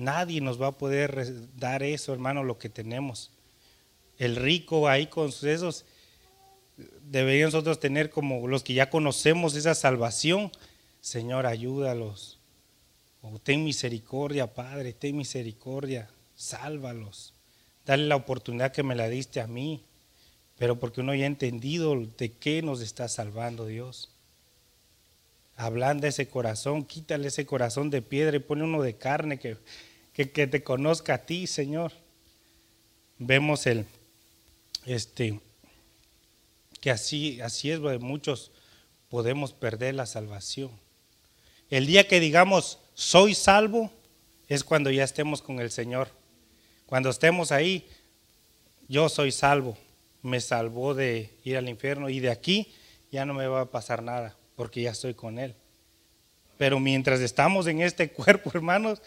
Nadie 0.00 0.40
nos 0.40 0.60
va 0.60 0.68
a 0.68 0.78
poder 0.78 1.56
dar 1.56 1.82
eso, 1.82 2.12
hermano, 2.12 2.42
lo 2.42 2.58
que 2.58 2.68
tenemos. 2.68 3.30
El 4.18 4.36
rico 4.36 4.88
ahí 4.88 5.06
con 5.06 5.30
sus 5.30 5.44
esos, 5.44 5.84
deberíamos 7.02 7.54
nosotros 7.54 7.78
tener 7.78 8.10
como 8.10 8.48
los 8.48 8.62
que 8.62 8.74
ya 8.74 8.90
conocemos 8.90 9.54
esa 9.54 9.74
salvación. 9.74 10.50
Señor, 11.00 11.46
ayúdalos. 11.46 12.38
O 13.22 13.38
ten 13.38 13.62
misericordia, 13.64 14.54
Padre, 14.54 14.92
ten 14.92 15.16
misericordia. 15.16 16.10
Sálvalos. 16.34 17.34
Dale 17.84 18.06
la 18.06 18.16
oportunidad 18.16 18.72
que 18.72 18.82
me 18.82 18.96
la 18.96 19.08
diste 19.08 19.40
a 19.40 19.46
mí 19.46 19.84
pero 20.60 20.78
porque 20.78 21.00
uno 21.00 21.14
ya 21.14 21.24
ha 21.24 21.26
entendido 21.26 21.96
de 22.18 22.32
qué 22.32 22.60
nos 22.60 22.82
está 22.82 23.08
salvando 23.08 23.64
Dios. 23.64 24.10
Ablanda 25.56 26.06
ese 26.06 26.28
corazón, 26.28 26.84
quítale 26.84 27.28
ese 27.28 27.46
corazón 27.46 27.88
de 27.88 28.02
piedra 28.02 28.36
y 28.36 28.40
pone 28.40 28.64
uno 28.64 28.82
de 28.82 28.94
carne 28.94 29.38
que, 30.28 30.46
te 30.46 30.62
conozca 30.62 31.14
a 31.14 31.26
ti, 31.26 31.46
Señor. 31.46 31.92
Vemos 33.18 33.66
el, 33.66 33.86
este, 34.86 35.40
que 36.80 36.90
así, 36.90 37.40
así 37.40 37.70
es, 37.70 37.80
muchos 38.00 38.52
podemos 39.08 39.52
perder 39.52 39.94
la 39.94 40.06
salvación. 40.06 40.70
El 41.68 41.86
día 41.86 42.08
que 42.08 42.20
digamos, 42.20 42.78
soy 42.94 43.34
salvo, 43.34 43.90
es 44.48 44.64
cuando 44.64 44.90
ya 44.90 45.04
estemos 45.04 45.42
con 45.42 45.60
el 45.60 45.70
Señor. 45.70 46.08
Cuando 46.86 47.10
estemos 47.10 47.52
ahí, 47.52 47.88
yo 48.88 49.08
soy 49.08 49.30
salvo 49.30 49.76
me 50.22 50.40
salvó 50.40 50.94
de 50.94 51.30
ir 51.44 51.56
al 51.56 51.68
infierno 51.68 52.08
y 52.08 52.20
de 52.20 52.30
aquí 52.30 52.72
ya 53.10 53.24
no 53.24 53.34
me 53.34 53.46
va 53.46 53.62
a 53.62 53.70
pasar 53.70 54.02
nada 54.02 54.36
porque 54.56 54.82
ya 54.82 54.90
estoy 54.90 55.14
con 55.14 55.38
Él. 55.38 55.54
Pero 56.58 56.78
mientras 56.78 57.20
estamos 57.20 57.66
en 57.66 57.80
este 57.80 58.10
cuerpo, 58.12 58.50
hermanos, 58.54 59.00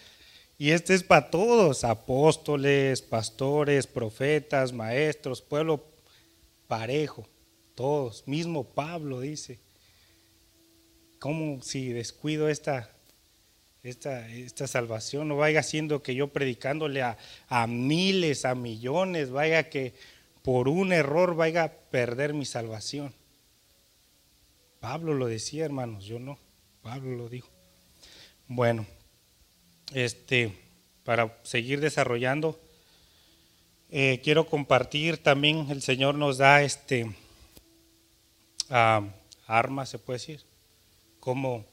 y 0.64 0.72
este 0.72 0.94
es 0.94 1.04
para 1.04 1.30
todos, 1.30 1.84
apóstoles, 1.84 3.02
pastores, 3.02 3.86
profetas, 3.86 4.72
maestros, 4.72 5.42
pueblo 5.42 5.84
parejo, 6.70 7.28
todos, 7.76 8.26
mismo 8.30 8.64
Pablo 8.64 9.20
dice, 9.20 9.60
¿cómo 11.20 11.62
si 11.62 11.90
descuido 11.90 12.48
esta, 12.48 12.90
esta, 13.84 14.30
esta 14.30 14.66
salvación 14.68 15.28
no 15.28 15.36
vaya 15.36 15.64
siendo 15.64 16.02
que 16.02 16.16
yo 16.16 16.30
predicándole 16.30 17.02
a, 17.02 17.18
a 17.50 17.68
miles, 17.68 18.46
a 18.46 18.56
millones, 18.56 19.32
vaya 19.32 19.70
que 19.70 19.94
por 20.44 20.70
un 20.70 20.94
error 20.94 21.36
vaya 21.36 21.64
a 21.66 21.72
perder 21.74 22.34
mi 22.34 22.46
salvación. 22.46 23.14
Pablo 24.80 25.14
lo 25.14 25.28
decía, 25.28 25.66
hermanos, 25.66 26.06
yo 26.06 26.20
no. 26.20 26.40
Pablo 26.82 27.18
lo 27.18 27.28
dijo. 27.28 27.50
Bueno, 28.48 28.88
este, 29.92 30.58
para 31.04 31.38
seguir 31.44 31.80
desarrollando, 31.80 32.60
eh, 33.90 34.22
quiero 34.24 34.48
compartir 34.48 35.22
también, 35.22 35.68
el 35.70 35.82
Señor 35.82 36.16
nos 36.16 36.38
da 36.38 36.64
este 36.64 37.14
armas, 39.46 39.90
se 39.90 40.00
puede 40.00 40.20
decir, 40.20 40.42
cómo, 41.20 41.66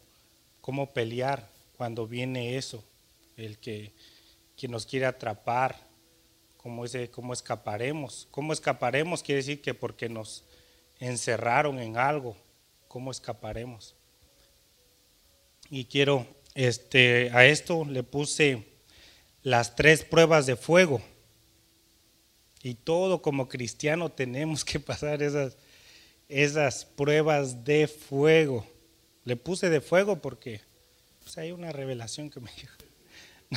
cómo 0.61 0.93
pelear 0.93 1.49
cuando 1.77 2.07
viene 2.07 2.57
eso, 2.57 2.85
el 3.37 3.59
que, 3.59 3.93
que 4.57 4.69
nos 4.69 4.85
quiere 4.85 5.07
atrapar, 5.07 5.89
¿Cómo, 6.63 6.85
¿Cómo 7.11 7.33
escaparemos? 7.33 8.29
¿Cómo 8.31 8.53
escaparemos? 8.53 9.23
Quiere 9.23 9.39
decir 9.39 9.63
que 9.63 9.73
porque 9.73 10.11
nos 10.11 10.45
encerraron 10.99 11.79
en 11.79 11.97
algo, 11.97 12.37
¿cómo 12.87 13.11
escaparemos? 13.11 13.95
Y 15.71 15.87
quiero, 15.87 16.27
este, 16.67 17.31
a 17.33 17.47
esto 17.47 17.87
le 17.87 18.03
puse 18.03 18.65
las 19.43 19.77
tres 19.77 20.05
pruebas 20.05 20.45
de 20.45 20.57
fuego. 20.57 21.01
Y 22.63 22.75
todo 22.75 23.23
como 23.23 23.49
cristiano 23.49 24.11
tenemos 24.11 24.63
que 24.63 24.79
pasar 24.81 25.23
esas, 25.23 25.57
esas 26.29 26.85
pruebas 26.85 27.65
de 27.65 27.89
fuego. 27.89 28.67
Le 29.25 29.37
puse 29.37 29.71
de 29.71 29.81
fuego 29.81 30.21
porque 30.21 30.61
pues, 31.23 31.39
hay 31.39 31.51
una 31.53 31.73
revelación 31.73 32.29
que 32.29 32.41
me 32.41 32.51
dijo. 32.57 32.75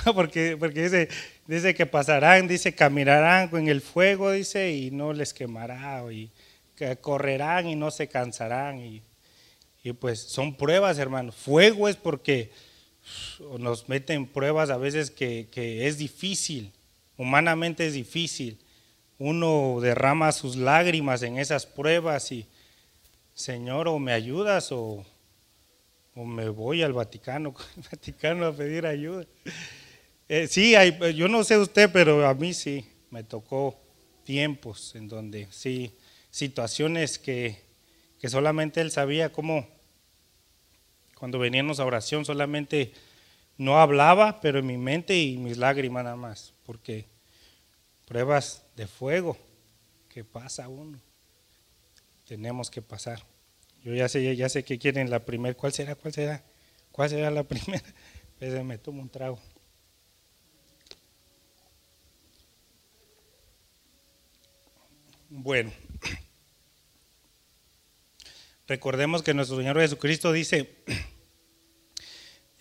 No, 0.06 0.16
porque, 0.16 0.56
porque 0.58 0.84
dice, 0.84 1.10
dice 1.46 1.76
que 1.76 1.86
pasarán, 1.86 2.48
dice, 2.48 2.74
caminarán 2.74 3.50
en 3.54 3.68
el 3.68 3.82
fuego, 3.82 4.32
dice, 4.32 4.72
y 4.72 4.90
no 4.92 5.14
les 5.14 5.36
quemará, 5.36 6.04
y 6.12 6.32
que 6.76 6.96
correrán 6.98 7.68
y 7.68 7.76
no 7.76 7.92
se 7.92 8.08
cansarán. 8.08 8.80
Y, 8.80 9.04
y 9.84 9.92
pues 9.92 10.20
son 10.20 10.56
pruebas, 10.56 10.98
hermanos. 10.98 11.36
Fuego 11.36 11.90
es 11.90 11.96
porque 11.96 12.50
nos 13.60 13.90
meten 13.90 14.28
pruebas 14.28 14.70
a 14.70 14.78
veces 14.78 15.12
que, 15.12 15.48
es 15.88 15.98
difícil, 15.98 16.72
humanamente 17.18 17.88
es 17.88 17.94
difícil. 17.94 18.60
Uno 19.20 19.80
derrama 19.82 20.32
sus 20.32 20.56
lágrimas 20.56 21.24
en 21.24 21.38
esas 21.38 21.66
pruebas 21.66 22.32
y, 22.32 22.48
Señor, 23.34 23.88
o 23.88 24.00
me 24.00 24.14
ayudas 24.14 24.72
o, 24.72 25.06
me 26.16 26.50
voy 26.50 26.84
al 26.84 26.94
Vaticano, 26.94 27.54
Vaticano 27.92 28.46
a 28.46 28.56
pedir 28.56 28.86
ayuda. 28.86 29.26
Eh, 30.30 30.48
sí, 30.48 30.74
yo 31.16 31.28
no 31.28 31.44
sé 31.44 31.58
usted, 31.58 31.90
pero 31.92 32.28
a 32.28 32.34
mí 32.34 32.54
sí 32.54 32.86
me 33.10 33.24
tocó 33.24 33.80
tiempos 34.24 34.96
en 34.96 35.08
donde 35.08 35.48
sí, 35.52 35.94
situaciones 36.30 37.20
que, 37.20 37.62
que 38.20 38.30
solamente 38.30 38.82
él 38.82 38.90
sabía 38.90 39.32
cómo, 39.32 39.68
cuando 41.24 41.40
veníamos 41.40 41.80
a 41.80 41.86
oración, 41.86 42.26
solamente 42.26 42.92
no 43.58 43.80
hablaba, 43.80 44.42
pero 44.42 44.60
en 44.60 44.66
mi 44.66 44.76
mente 44.76 45.18
y 45.18 45.38
mis 45.38 45.56
lágrimas 45.56 46.04
nada 46.04 46.18
más, 46.18 46.54
porque 46.66 47.06
pruebas 48.06 48.66
de 48.76 48.88
fuego 48.88 49.38
que 50.10 50.26
pasa 50.26 50.68
uno, 50.68 51.00
tenemos 52.28 52.70
que 52.70 52.82
pasar. 52.82 53.24
Yo 53.86 53.94
ya 53.94 54.10
sé, 54.10 54.36
ya 54.36 54.50
sé 54.50 54.66
que 54.66 54.78
quieren 54.78 55.10
la 55.10 55.24
primera, 55.24 55.56
¿cuál 55.56 55.72
será? 55.72 55.96
¿Cuál 55.96 56.14
será? 56.14 56.44
¿Cuál 56.92 57.10
será 57.10 57.32
la 57.32 57.44
primera? 57.46 57.86
Pues 58.38 58.62
me 58.62 58.78
tomo 58.78 59.02
un 59.02 59.08
trago. 59.08 59.40
Bueno, 65.30 65.72
recordemos 68.68 69.24
que 69.24 69.34
nuestro 69.34 69.56
Señor 69.56 69.80
Jesucristo 69.80 70.34
dice, 70.34 70.84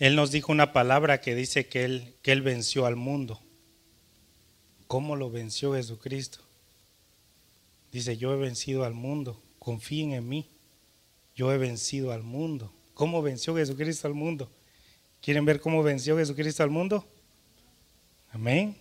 Él 0.03 0.17
nos 0.17 0.33
dijo 0.33 0.51
una 0.51 0.73
palabra 0.73 1.21
que 1.21 1.37
dice 1.37 1.69
que 1.69 1.85
Él, 1.85 2.17
que 2.23 2.33
él 2.33 2.43
venció 2.43 2.87
al 2.87 2.97
mundo. 2.97 3.41
¿Cómo 4.89 5.15
lo 5.15 5.31
venció 5.31 5.75
Jesucristo? 5.75 6.41
Dice, 7.93 8.17
yo 8.17 8.35
he 8.35 8.37
vencido 8.37 8.85
al 8.85 8.95
mundo, 8.95 9.41
confíen 9.61 10.13
en 10.13 10.29
mí, 10.29 10.49
yo 11.37 11.53
he 11.53 11.57
vencido 11.57 12.11
al 12.11 12.25
mundo. 12.25 12.73
¿Cómo 12.95 13.23
venció 13.23 13.55
Jesucristo 13.55 14.09
al 14.09 14.15
mundo? 14.15 14.51
¿Quieren 15.21 15.45
ver 15.45 15.61
cómo 15.61 15.85
venció 15.85 16.19
Jesucristo 16.19 16.65
al 16.65 16.71
mundo? 16.71 17.07
Amén. 18.33 18.77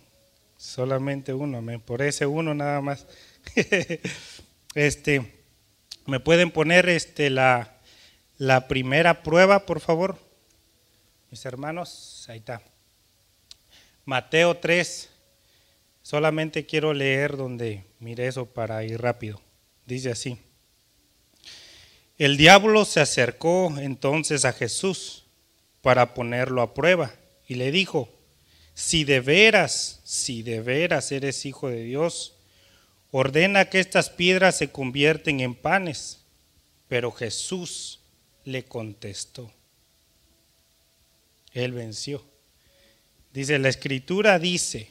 Solamente 0.56 1.32
uno, 1.32 1.58
amén. 1.58 1.80
Por 1.80 2.02
ese 2.02 2.26
uno 2.26 2.52
nada 2.52 2.80
más. 2.80 3.06
este, 4.74 5.32
¿me 6.04 6.18
pueden 6.18 6.50
poner 6.50 6.88
este, 6.88 7.30
la, 7.30 7.76
la 8.38 8.66
primera 8.66 9.22
prueba, 9.22 9.66
por 9.66 9.78
favor? 9.78 10.31
Mis 11.32 11.46
hermanos, 11.46 12.26
ahí 12.28 12.40
está. 12.40 12.60
Mateo 14.04 14.54
3. 14.54 15.08
Solamente 16.02 16.66
quiero 16.66 16.92
leer 16.92 17.38
donde 17.38 17.86
mire 18.00 18.26
eso 18.26 18.44
para 18.44 18.84
ir 18.84 19.00
rápido. 19.00 19.40
Dice 19.86 20.10
así. 20.10 20.38
El 22.18 22.36
diablo 22.36 22.84
se 22.84 23.00
acercó 23.00 23.72
entonces 23.78 24.44
a 24.44 24.52
Jesús 24.52 25.24
para 25.80 26.12
ponerlo 26.12 26.60
a 26.60 26.74
prueba 26.74 27.14
y 27.48 27.54
le 27.54 27.72
dijo, 27.72 28.10
si 28.74 29.04
de 29.04 29.20
veras, 29.20 30.02
si 30.04 30.42
de 30.42 30.60
veras 30.60 31.12
eres 31.12 31.46
hijo 31.46 31.70
de 31.70 31.82
Dios, 31.82 32.36
ordena 33.10 33.70
que 33.70 33.80
estas 33.80 34.10
piedras 34.10 34.58
se 34.58 34.70
convierten 34.70 35.40
en 35.40 35.54
panes. 35.54 36.20
Pero 36.88 37.10
Jesús 37.10 38.00
le 38.44 38.66
contestó. 38.66 39.50
Él 41.52 41.72
venció. 41.72 42.24
Dice, 43.32 43.58
la 43.58 43.68
escritura 43.68 44.38
dice, 44.38 44.90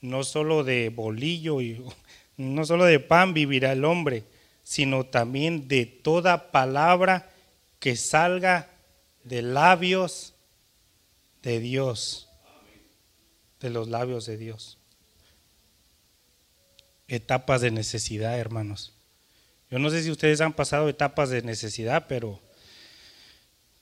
no 0.00 0.24
solo 0.24 0.64
de 0.64 0.88
bolillo 0.88 1.60
y 1.60 1.84
no 2.36 2.64
solo 2.64 2.84
de 2.84 3.00
pan 3.00 3.34
vivirá 3.34 3.72
el 3.72 3.84
hombre, 3.84 4.24
sino 4.62 5.06
también 5.06 5.68
de 5.68 5.86
toda 5.86 6.50
palabra 6.50 7.30
que 7.78 7.96
salga 7.96 8.70
de 9.24 9.42
labios 9.42 10.34
de 11.42 11.60
Dios, 11.60 12.28
de 13.60 13.70
los 13.70 13.88
labios 13.88 14.26
de 14.26 14.36
Dios 14.36 14.78
etapas 17.08 17.60
de 17.60 17.70
necesidad, 17.70 18.38
hermanos. 18.38 18.94
Yo 19.70 19.78
no 19.78 19.90
sé 19.90 20.02
si 20.02 20.10
ustedes 20.10 20.40
han 20.40 20.52
pasado 20.52 20.88
etapas 20.88 21.30
de 21.30 21.42
necesidad, 21.42 22.06
pero, 22.08 22.40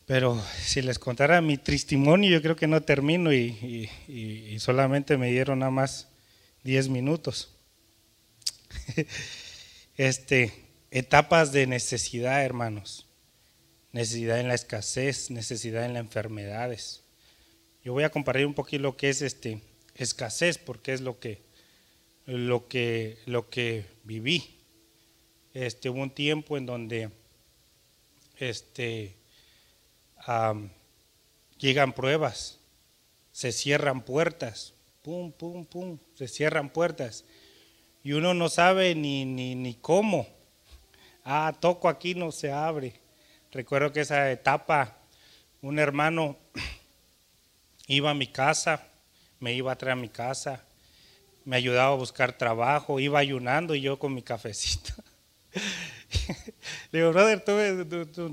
pero 0.06 0.42
si 0.60 0.82
les 0.82 0.98
contara 0.98 1.40
mi 1.40 1.56
testimonio, 1.56 2.30
yo 2.30 2.42
creo 2.42 2.56
que 2.56 2.66
no 2.66 2.82
termino 2.82 3.32
y, 3.32 3.88
solamente 4.58 5.16
me 5.16 5.30
dieron 5.30 5.60
nada 5.60 5.70
más 5.70 6.08
10 6.64 6.88
minutos. 6.88 7.54
este, 9.96 10.52
etapas 10.90 11.52
de 11.52 11.66
necesidad, 11.66 12.44
hermanos. 12.44 13.06
Necesidad 13.92 14.40
en 14.40 14.48
la 14.48 14.54
escasez, 14.54 15.30
necesidad 15.30 15.84
en 15.84 15.94
las 15.94 16.00
enfermedades. 16.00 17.02
Yo 17.84 17.92
voy 17.92 18.04
a 18.04 18.10
compartir 18.10 18.46
un 18.46 18.54
poquito 18.54 18.82
lo 18.82 18.96
que 18.96 19.10
es 19.10 19.22
este 19.22 19.60
escasez, 19.94 20.58
porque 20.58 20.92
es 20.92 21.00
lo 21.00 21.18
que 21.18 21.42
lo 22.26 22.68
que, 22.68 23.18
lo 23.26 23.48
que 23.48 23.84
viví. 24.04 24.58
Este, 25.52 25.88
hubo 25.88 26.02
un 26.02 26.10
tiempo 26.10 26.56
en 26.56 26.66
donde 26.66 27.10
este, 28.38 29.14
llegan 31.58 31.92
pruebas, 31.92 32.58
se 33.32 33.52
cierran 33.52 34.02
puertas, 34.02 34.74
pum, 35.02 35.32
pum, 35.32 35.64
pum, 35.64 35.98
se 36.14 36.28
cierran 36.28 36.70
puertas. 36.70 37.24
Y 38.02 38.12
uno 38.12 38.34
no 38.34 38.48
sabe 38.48 38.94
ni, 38.94 39.24
ni, 39.24 39.54
ni 39.54 39.74
cómo. 39.74 40.26
Ah, 41.24 41.54
toco 41.58 41.88
aquí, 41.88 42.14
no 42.14 42.32
se 42.32 42.52
abre. 42.52 43.00
Recuerdo 43.50 43.92
que 43.92 44.00
esa 44.00 44.30
etapa, 44.30 44.98
un 45.62 45.78
hermano 45.78 46.36
iba 47.86 48.10
a 48.10 48.14
mi 48.14 48.26
casa, 48.26 48.88
me 49.40 49.54
iba 49.54 49.72
a 49.72 49.76
traer 49.76 49.92
a 49.92 50.00
mi 50.00 50.08
casa 50.08 50.64
me 51.44 51.56
ayudaba 51.56 51.92
a 51.92 51.96
buscar 51.96 52.36
trabajo, 52.36 53.00
iba 53.00 53.18
ayunando 53.18 53.74
y 53.74 53.82
yo 53.82 53.98
con 53.98 54.14
mi 54.14 54.22
cafecito. 54.22 54.92
Le 56.92 56.98
digo, 56.98 57.12
brother, 57.12 57.44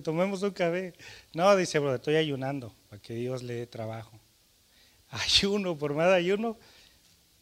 tomemos 0.03 0.41
un 0.43 0.51
café. 0.51 0.93
No, 1.33 1.55
dice, 1.55 1.79
brother, 1.79 1.99
estoy 1.99 2.15
ayunando 2.15 2.73
para 2.89 3.01
que 3.01 3.13
Dios 3.13 3.43
le 3.43 3.55
dé 3.55 3.67
trabajo. 3.67 4.19
Ayuno, 5.09 5.77
por 5.77 5.93
más 5.93 6.11
ayuno, 6.11 6.57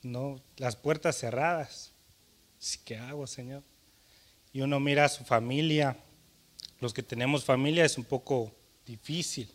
no, 0.02 0.42
las 0.58 0.76
puertas 0.76 1.18
cerradas. 1.18 1.94
¿Qué 2.84 2.98
hago, 2.98 3.28
Señor? 3.28 3.64
Y 4.52 4.62
uno 4.62 4.80
mira 4.80 5.06
a 5.06 5.10
su 5.10 5.24
familia. 5.24 5.96
Los 6.80 6.94
que 6.94 7.04
tenemos 7.04 7.46
familia 7.46 7.86
es 7.86 7.98
un 7.98 8.06
poco 8.06 8.52
difícil. 8.86 9.52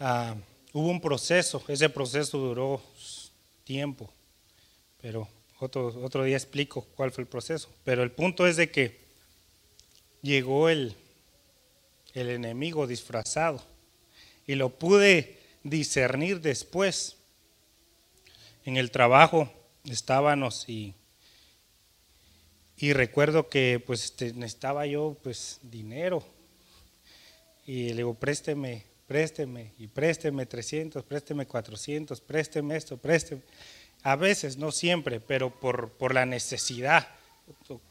Ah, 0.00 0.34
hubo 0.72 0.88
un 0.88 1.00
proceso, 1.00 1.62
ese 1.68 1.88
proceso 1.88 2.38
duró 2.38 2.82
tiempo 3.64 4.12
pero 5.02 5.28
otro, 5.58 5.88
otro 6.02 6.22
día 6.22 6.36
explico 6.36 6.86
cuál 6.94 7.10
fue 7.10 7.22
el 7.22 7.28
proceso. 7.28 7.68
Pero 7.84 8.04
el 8.04 8.12
punto 8.12 8.46
es 8.46 8.56
de 8.56 8.70
que 8.70 9.01
llegó 10.22 10.68
el, 10.68 10.94
el 12.14 12.30
enemigo 12.30 12.86
disfrazado 12.86 13.62
y 14.46 14.54
lo 14.54 14.70
pude 14.70 15.38
discernir 15.62 16.40
después. 16.40 17.16
En 18.64 18.76
el 18.76 18.90
trabajo 18.90 19.52
estábamos 19.84 20.68
y, 20.68 20.94
y 22.76 22.92
recuerdo 22.92 23.48
que 23.48 23.82
pues 23.84 24.04
este, 24.04 24.32
necesitaba 24.32 24.86
yo 24.86 25.16
pues 25.22 25.58
dinero 25.62 26.24
y 27.66 27.88
le 27.90 27.96
digo 27.96 28.14
présteme, 28.14 28.84
présteme 29.06 29.72
y 29.78 29.88
présteme 29.88 30.46
300, 30.46 31.04
présteme 31.04 31.46
400, 31.46 32.20
présteme 32.20 32.76
esto, 32.76 32.96
présteme. 32.96 33.42
A 34.04 34.16
veces, 34.16 34.56
no 34.56 34.72
siempre, 34.72 35.20
pero 35.20 35.60
por, 35.60 35.92
por 35.92 36.12
la 36.12 36.26
necesidad. 36.26 37.08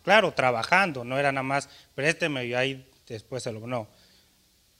Claro, 0.03 0.33
trabajando, 0.33 1.03
no 1.03 1.17
era 1.17 1.31
nada 1.31 1.43
más, 1.43 1.69
présteme 1.95 2.45
y 2.45 2.53
ahí 2.53 2.87
después 3.07 3.43
se 3.43 3.51
lo... 3.51 3.65
No, 3.67 3.87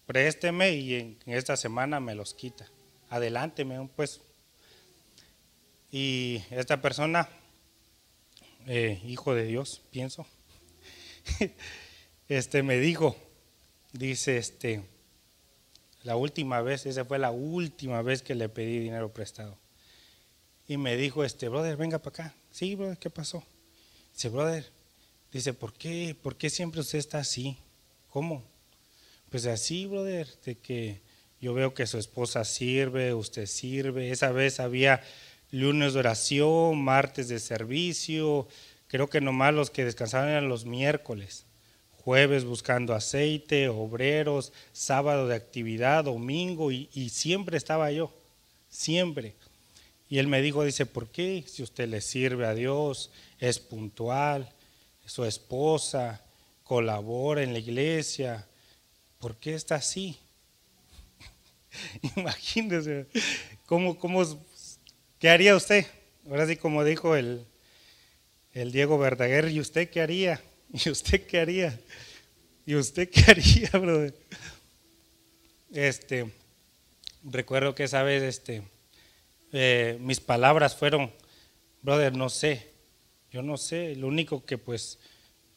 présteme 0.06 0.72
y 0.74 0.96
en, 0.96 1.18
esta 1.26 1.56
semana 1.56 2.00
me 2.00 2.16
los 2.16 2.34
quita. 2.34 2.68
Adelánteme, 3.10 3.90
pues. 3.96 4.22
Y 5.92 6.44
esta 6.50 6.82
persona, 6.82 7.30
eh, 8.68 9.02
hijo 9.06 9.34
de 9.34 9.46
Dios, 9.46 9.82
pienso, 9.92 10.26
este 12.30 12.64
me 12.64 12.78
dijo, 12.78 13.16
dice, 13.94 14.38
este, 14.38 14.84
la 16.04 16.16
última 16.16 16.62
vez, 16.62 16.86
esa 16.86 17.06
fue 17.06 17.20
la 17.20 17.32
última 17.32 18.02
vez 18.02 18.22
que 18.22 18.36
le 18.36 18.50
pedí 18.50 18.80
dinero 18.80 19.14
prestado. 19.14 19.58
y 20.68 20.78
me 20.78 20.96
dijo, 20.96 21.24
este, 21.24 21.50
brother, 21.50 21.76
venga 21.76 22.00
para 22.00 22.26
acá. 22.26 22.36
Sí, 22.52 22.76
brother, 22.76 22.98
¿qué 22.98 23.10
pasó? 23.10 23.44
Dice, 24.14 24.30
brother, 24.30 24.66
dice, 25.32 25.54
¿por 25.54 25.74
qué? 25.74 26.16
¿Por 26.22 26.36
qué 26.36 26.50
siempre 26.50 26.82
usted 26.82 27.00
está 27.00 27.20
así? 27.20 27.58
¿Cómo? 28.10 28.44
Pues 29.30 29.46
así, 29.46 29.86
brother, 29.86 30.28
de 30.46 30.58
que 30.58 31.02
yo 31.40 31.54
veo 31.54 31.74
que 31.74 31.88
su 31.88 31.98
esposa 31.98 32.44
sirve, 32.44 33.14
usted 33.14 33.46
sirve. 33.48 34.12
Esa 34.12 34.32
vez 34.32 34.60
había 34.60 35.02
lunes 35.50 35.94
de 35.94 36.00
oración, 36.00 36.84
martes 36.84 37.30
de 37.30 37.40
servicio. 37.40 38.48
Creo 38.88 39.10
que 39.10 39.22
nomás 39.22 39.54
los 39.54 39.72
que 39.72 39.86
descansaban 39.86 40.30
eran 40.30 40.50
los 40.50 40.66
miércoles. 40.66 41.46
Jueves 42.04 42.46
buscando 42.46 42.94
aceite, 42.94 43.70
obreros, 43.70 44.54
sábado 44.74 45.28
de 45.28 45.36
actividad, 45.36 46.04
domingo, 46.04 46.72
y, 46.72 46.90
y 46.94 47.10
siempre 47.10 47.58
estaba 47.58 47.92
yo, 47.92 48.12
siempre. 48.70 49.36
Y 50.12 50.20
él 50.20 50.28
me 50.28 50.42
dijo, 50.42 50.66
dice, 50.66 50.86
¿por 50.86 51.08
qué? 51.08 51.46
Si 51.48 51.64
usted 51.64 51.88
le 51.88 52.02
sirve 52.02 52.46
a 52.46 52.54
Dios, 52.54 53.12
es 53.40 53.60
puntual, 53.60 54.52
su 55.06 55.24
esposa, 55.24 56.22
colabora 56.66 57.44
en 57.44 57.54
la 57.54 57.60
iglesia, 57.60 58.46
¿por 59.20 59.38
qué 59.38 59.54
está 59.54 59.76
así? 59.76 60.20
Imagínese, 62.18 63.06
¿cómo, 63.66 63.98
cómo, 63.98 64.22
¿qué 65.18 65.30
haría 65.30 65.56
usted? 65.56 65.86
Ahora 66.30 66.46
sí, 66.46 66.58
como 66.58 66.84
dijo 66.84 67.16
el, 67.16 67.46
el 68.52 68.74
Diego 68.74 68.98
Verdaguer, 68.98 69.48
¿y 69.48 69.62
usted 69.62 69.90
qué 69.90 70.02
haría? 70.02 70.42
¿Y 70.74 70.90
usted 70.90 71.26
qué 71.26 71.40
haría? 71.40 71.80
¿Y 72.66 72.76
usted 72.76 73.10
qué 73.10 73.32
haría, 73.32 73.70
brother? 73.80 74.14
Este, 75.72 76.30
recuerdo 77.24 77.74
que 77.76 77.86
esa 77.86 78.04
vez, 78.04 78.24
este, 78.24 78.62
eh, 79.52 79.98
mis 80.00 80.20
palabras 80.20 80.76
fueron, 80.76 81.12
brother, 81.82 82.16
no 82.16 82.30
sé, 82.30 82.72
yo 83.32 83.42
no 83.42 83.58
sé, 83.58 83.96
lo 83.96 84.08
único 84.08 84.46
que 84.46 84.58
pues 84.58 85.00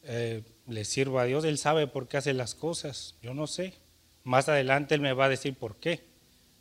eh, 0.05 0.43
le 0.67 0.85
sirvo 0.85 1.19
a 1.19 1.25
Dios, 1.25 1.45
Él 1.45 1.59
sabe 1.59 1.87
por 1.87 2.09
qué 2.09 2.17
hace 2.17 2.33
las 2.35 2.55
cosas, 2.55 3.17
yo 3.23 3.35
no 3.35 3.47
sé. 3.47 3.75
Más 4.23 4.49
adelante 4.49 4.95
Él 4.95 5.01
me 5.01 5.13
va 5.13 5.27
a 5.27 5.29
decir 5.29 5.55
por 5.55 5.77
qué, 5.77 6.05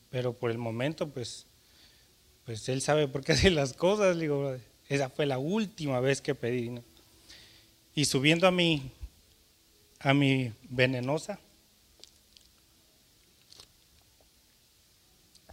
pero 0.09 0.33
por 0.33 0.51
el 0.51 0.57
momento 0.57 1.09
pues, 1.09 1.47
pues 2.45 2.67
Él 2.69 2.81
sabe 2.81 3.07
por 3.07 3.23
qué 3.23 3.31
hace 3.33 3.51
las 3.51 3.73
cosas, 3.73 4.19
digo, 4.19 4.55
esa 4.89 5.09
fue 5.09 5.25
la 5.25 5.37
última 5.37 5.99
vez 5.99 6.21
que 6.21 6.35
pedí. 6.35 6.79
Y 7.95 8.05
subiendo 8.05 8.47
a 8.47 8.51
mi, 8.51 8.91
a 9.99 10.13
mi 10.13 10.51
venenosa, 10.63 11.39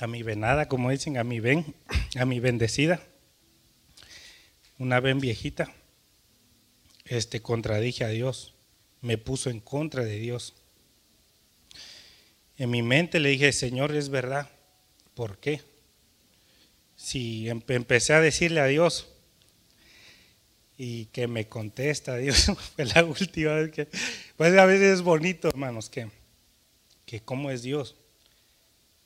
a 0.01 0.07
mi 0.07 0.23
venada, 0.23 0.67
como 0.67 0.91
dicen, 0.91 1.19
a 1.19 1.25
mi 1.25 1.41
ven, 1.41 1.75
a 2.19 2.25
mi 2.25 2.41
bendecida, 2.41 3.03
una 4.79 4.99
ven 4.99 5.21
viejita, 5.21 5.75
este 7.05 7.43
contradije 7.43 8.05
a 8.05 8.09
Dios, 8.09 8.55
me 9.03 9.19
puso 9.19 9.51
en 9.51 9.61
contra 9.61 10.03
de 10.03 10.19
Dios. 10.19 10.55
En 12.57 12.71
mi 12.71 12.83
mente 12.83 13.21
le 13.21 13.29
dije, 13.29 13.53
Señor, 13.53 13.95
es 13.95 14.09
verdad, 14.09 14.49
¿por 15.15 15.39
qué? 15.39 15.61
Si 16.97 17.49
empecé 17.49 18.15
a 18.15 18.21
decirle 18.21 18.61
a 18.61 18.67
Dios 18.67 19.09
y 20.79 21.07
que 21.07 21.27
me 21.27 21.47
contesta 21.47 22.17
Dios, 22.17 22.47
fue 22.75 22.87
la 22.87 23.05
última 23.05 23.53
vez 23.53 23.71
que, 23.71 23.89
pues 24.37 24.57
a 24.57 24.65
veces 24.65 24.95
es 24.95 25.03
bonito, 25.03 25.49
hermanos, 25.49 25.91
que, 25.91 26.09
que 27.05 27.21
cómo 27.21 27.51
es 27.51 27.63
Dios. 27.63 27.97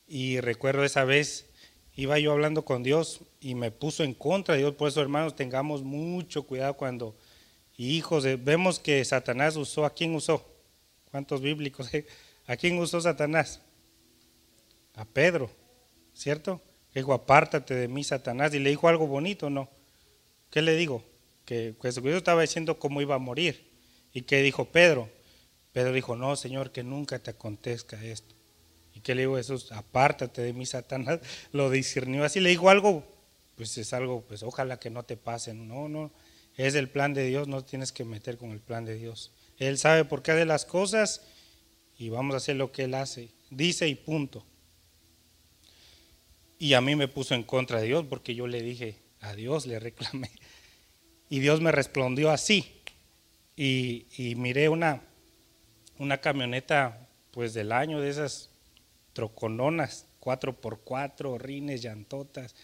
Y 0.06 0.40
recuerdo 0.40 0.84
esa 0.84 1.04
vez, 1.04 1.46
iba 1.94 2.18
yo 2.18 2.32
hablando 2.32 2.64
con 2.64 2.82
Dios 2.82 3.20
y 3.40 3.54
me 3.54 3.70
puso 3.70 4.04
en 4.04 4.14
contra 4.14 4.54
de 4.54 4.60
Dios. 4.60 4.74
Por 4.74 4.88
eso, 4.88 5.00
hermanos, 5.00 5.36
tengamos 5.36 5.82
mucho 5.82 6.44
cuidado 6.44 6.74
cuando 6.74 7.16
hijos, 7.76 8.24
vemos 8.44 8.78
que 8.78 9.04
Satanás 9.04 9.56
usó, 9.56 9.84
¿a 9.84 9.94
quién 9.94 10.14
usó? 10.14 10.46
¿Cuántos 11.10 11.40
bíblicos? 11.40 11.90
¿A 12.46 12.56
quién 12.56 12.78
usó 12.78 13.00
Satanás? 13.00 13.60
A 14.94 15.04
Pedro, 15.04 15.50
¿cierto? 16.12 16.60
Dijo, 16.94 17.12
apártate 17.12 17.74
de 17.74 17.88
mí, 17.88 18.04
Satanás. 18.04 18.54
Y 18.54 18.60
le 18.60 18.70
dijo 18.70 18.88
algo 18.88 19.06
bonito, 19.06 19.50
¿no? 19.50 19.68
¿Qué 20.50 20.62
le 20.62 20.76
digo? 20.76 21.02
Que 21.44 21.74
Jesucristo 21.82 22.18
estaba 22.18 22.42
diciendo 22.42 22.78
cómo 22.78 23.00
iba 23.00 23.16
a 23.16 23.18
morir. 23.18 23.70
¿Y 24.12 24.22
qué 24.22 24.42
dijo 24.42 24.66
Pedro? 24.66 25.10
Pedro 25.72 25.92
dijo, 25.92 26.14
no, 26.14 26.36
Señor, 26.36 26.70
que 26.70 26.84
nunca 26.84 27.18
te 27.18 27.30
acontezca 27.30 28.02
esto. 28.04 28.33
¿Y 28.94 29.00
qué 29.00 29.14
le 29.14 29.22
digo 29.22 29.36
Jesús? 29.36 29.72
Apártate 29.72 30.42
de 30.42 30.52
mí, 30.52 30.64
Satanás. 30.64 31.20
Lo 31.52 31.68
discernió 31.68 32.24
así. 32.24 32.40
Le 32.40 32.50
dijo 32.50 32.70
algo, 32.70 33.04
pues 33.56 33.76
es 33.76 33.92
algo, 33.92 34.22
pues 34.22 34.42
ojalá 34.42 34.78
que 34.78 34.90
no 34.90 35.02
te 35.02 35.16
pasen. 35.16 35.66
No, 35.68 35.88
no. 35.88 36.12
Es 36.56 36.76
el 36.76 36.88
plan 36.88 37.12
de 37.14 37.26
Dios, 37.26 37.48
no 37.48 37.64
tienes 37.64 37.90
que 37.90 38.04
meter 38.04 38.38
con 38.38 38.52
el 38.52 38.60
plan 38.60 38.84
de 38.84 38.94
Dios. 38.94 39.32
Él 39.58 39.76
sabe 39.76 40.04
por 40.04 40.22
qué 40.22 40.30
hace 40.32 40.44
las 40.44 40.64
cosas 40.64 41.22
y 41.98 42.08
vamos 42.08 42.34
a 42.34 42.36
hacer 42.36 42.56
lo 42.56 42.70
que 42.70 42.84
Él 42.84 42.94
hace. 42.94 43.30
Dice 43.50 43.88
y 43.88 43.96
punto. 43.96 44.44
Y 46.58 46.74
a 46.74 46.80
mí 46.80 46.94
me 46.94 47.08
puso 47.08 47.34
en 47.34 47.42
contra 47.42 47.80
de 47.80 47.88
Dios 47.88 48.06
porque 48.08 48.36
yo 48.36 48.46
le 48.46 48.62
dije 48.62 48.98
a 49.20 49.34
Dios, 49.34 49.66
le 49.66 49.80
reclamé. 49.80 50.30
Y 51.28 51.40
Dios 51.40 51.60
me 51.60 51.72
respondió 51.72 52.30
así. 52.30 52.80
Y, 53.56 54.06
y 54.16 54.36
miré 54.36 54.68
una, 54.68 55.02
una 55.98 56.18
camioneta 56.18 57.08
pues 57.32 57.52
del 57.54 57.72
año 57.72 58.00
de 58.00 58.10
esas 58.10 58.50
trocononas, 59.14 60.06
4x4, 60.20 61.38
rines, 61.38 61.82
llantotas, 61.82 62.54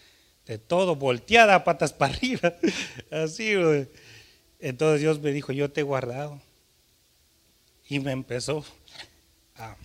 de 0.45 0.59
todo, 0.59 0.95
volteada, 0.95 1.63
patas 1.63 1.93
para 1.99 2.13
arriba, 2.13 2.53
así. 3.09 3.53
Entonces 4.59 5.01
Dios 5.01 5.19
me 5.19 5.31
dijo, 5.31 5.51
yo 5.51 5.71
te 5.71 5.81
he 5.81 5.83
guardado. 5.83 6.39
Y 7.89 7.99
me 7.99 8.11
empezó 8.11 8.63
a... 9.55 9.75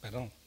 Perdón. 0.00 0.39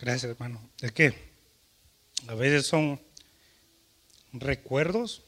Gracias, 0.00 0.30
hermano. 0.30 0.58
Es 0.80 0.92
que 0.92 1.12
a 2.26 2.34
veces 2.34 2.66
son 2.66 2.98
recuerdos 4.32 5.22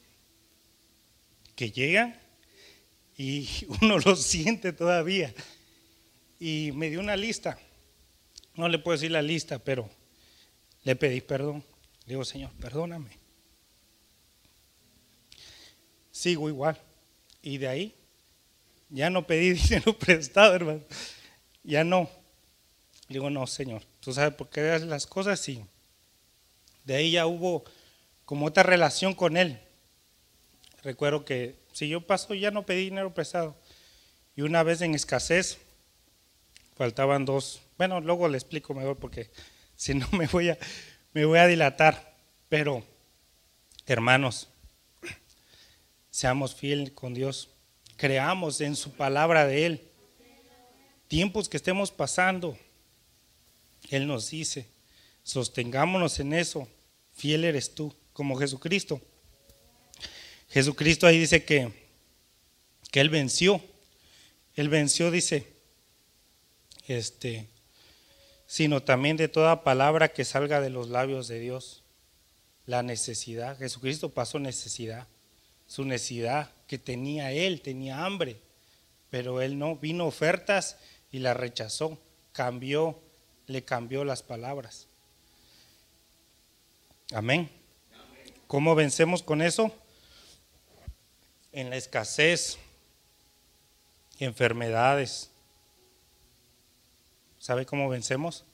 que 1.55 1.71
llegan 1.71 2.19
y 3.15 3.47
uno 3.81 3.99
los 3.99 4.23
siente 4.23 4.73
todavía. 4.73 5.31
Y 6.39 6.71
me 6.73 6.89
dio 6.89 7.01
una 7.01 7.15
lista. 7.15 7.59
No 8.55 8.67
le 8.67 8.79
puedo 8.79 8.97
decir 8.97 9.11
la 9.11 9.21
lista, 9.21 9.59
pero 9.59 9.87
le 10.81 10.95
pedí 10.95 11.21
perdón. 11.21 11.63
Le 12.05 12.13
digo, 12.13 12.25
Señor, 12.25 12.51
perdóname. 12.53 13.19
Sigo 16.11 16.49
igual. 16.49 16.81
Y 17.43 17.59
de 17.59 17.67
ahí 17.67 17.95
ya 18.89 19.11
no 19.11 19.27
pedí 19.27 19.51
dinero 19.53 19.95
prestado, 19.95 20.55
hermano. 20.55 20.81
Ya 21.63 21.83
no. 21.83 22.09
Le 23.07 23.19
digo, 23.19 23.29
no, 23.29 23.45
Señor, 23.45 23.83
tú 24.03 24.13
sabes 24.13 24.33
por 24.33 24.49
qué 24.49 24.79
las 24.79 25.07
cosas 25.07 25.47
y 25.47 25.63
de 26.83 26.95
ahí 26.95 27.11
ya 27.11 27.25
hubo 27.25 27.63
como 28.25 28.47
otra 28.47 28.63
relación 28.63 29.13
con 29.13 29.37
Él. 29.37 29.59
Recuerdo 30.83 31.23
que 31.23 31.55
si 31.71 31.87
yo 31.87 32.05
paso 32.05 32.33
ya 32.33 32.51
no 32.51 32.65
pedí 32.65 32.85
dinero 32.85 33.13
prestado. 33.13 33.55
Y 34.35 34.41
una 34.41 34.63
vez 34.63 34.81
en 34.81 34.93
escasez, 34.93 35.59
faltaban 36.75 37.23
dos. 37.23 37.61
Bueno, 37.77 38.01
luego 38.01 38.27
le 38.27 38.37
explico 38.37 38.73
mejor 38.73 38.97
porque 38.97 39.29
si 39.75 39.93
no 39.93 40.07
me 40.11 40.27
voy 40.27 40.49
a, 40.49 40.57
me 41.13 41.23
voy 41.23 41.39
a 41.39 41.47
dilatar. 41.47 42.13
Pero, 42.49 42.83
hermanos, 43.85 44.49
seamos 46.11 46.55
fieles 46.55 46.91
con 46.91 47.13
Dios. 47.13 47.49
Creamos 47.95 48.59
en 48.59 48.75
su 48.75 48.91
palabra 48.91 49.47
de 49.47 49.65
Él. 49.65 49.89
Tiempos 51.07 51.47
que 51.47 51.57
estemos 51.57 51.91
pasando, 51.91 52.57
él 53.89 54.07
nos 54.07 54.29
dice, 54.29 54.67
sostengámonos 55.23 56.19
en 56.19 56.33
eso, 56.33 56.67
fiel 57.13 57.43
eres 57.43 57.75
tú, 57.75 57.93
como 58.13 58.35
Jesucristo. 58.35 59.01
Jesucristo 60.49 61.07
ahí 61.07 61.19
dice 61.19 61.43
que, 61.43 61.71
que 62.91 63.01
Él 63.01 63.09
venció. 63.09 63.61
Él 64.55 64.69
venció, 64.69 65.09
dice, 65.09 65.47
este, 66.87 67.47
sino 68.45 68.83
también 68.83 69.17
de 69.17 69.27
toda 69.27 69.63
palabra 69.63 70.09
que 70.09 70.25
salga 70.25 70.61
de 70.61 70.69
los 70.69 70.89
labios 70.89 71.27
de 71.27 71.39
Dios. 71.39 71.83
La 72.65 72.83
necesidad. 72.83 73.57
Jesucristo 73.57 74.13
pasó 74.13 74.39
necesidad. 74.39 75.07
Su 75.65 75.85
necesidad 75.85 76.51
que 76.67 76.77
tenía 76.77 77.31
Él, 77.31 77.61
tenía 77.61 78.05
hambre, 78.05 78.39
pero 79.09 79.41
Él 79.41 79.57
no. 79.57 79.75
Vino 79.75 80.05
ofertas 80.05 80.77
y 81.11 81.19
la 81.19 81.33
rechazó 81.33 81.99
cambió, 82.31 82.99
le 83.47 83.63
cambió 83.63 84.03
las 84.03 84.23
palabras. 84.23 84.87
Amén. 87.13 87.49
¿Cómo 88.47 88.75
vencemos 88.75 89.23
con 89.23 89.41
eso? 89.41 89.71
En 91.51 91.69
la 91.69 91.75
escasez, 91.75 92.57
enfermedades. 94.19 95.29
¿Sabe 97.39 97.65
cómo 97.65 97.89
vencemos? 97.89 98.45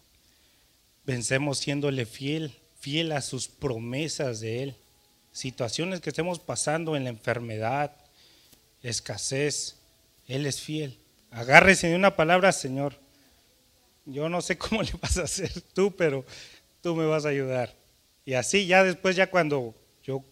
Vencemos 1.06 1.60
siéndole 1.60 2.06
fiel, 2.06 2.58
fiel 2.80 3.12
a 3.12 3.22
sus 3.22 3.48
promesas 3.48 4.40
de 4.40 4.64
Él. 4.64 4.76
Situaciones 5.32 6.02
que 6.02 6.10
estemos 6.10 6.40
pasando 6.40 6.96
en 6.96 7.04
la 7.04 7.12
enfermedad, 7.12 7.96
escasez, 8.82 9.78
Él 10.28 10.46
es 10.46 10.60
fiel. 10.60 10.98
Agárrese 11.32 11.88
de 11.88 11.96
una 11.96 12.16
palabra, 12.16 12.52
Señor. 12.52 13.00
Yo 14.06 14.30
no 14.30 14.42
sé 14.42 14.58
cómo 14.58 14.82
le 14.82 14.92
vas 15.02 15.18
a 15.18 15.24
hacer 15.24 15.62
tú, 15.74 15.96
pero 15.96 16.26
tú 16.82 16.96
me 16.96 17.06
vas 17.06 17.26
a 17.26 17.30
ayudar. 17.30 17.76
Y 18.26 18.34
así 18.34 18.68
ya 18.68 18.84
después, 18.84 19.16
ya 19.16 19.30
cuando 19.30 19.76
yo 20.04 20.24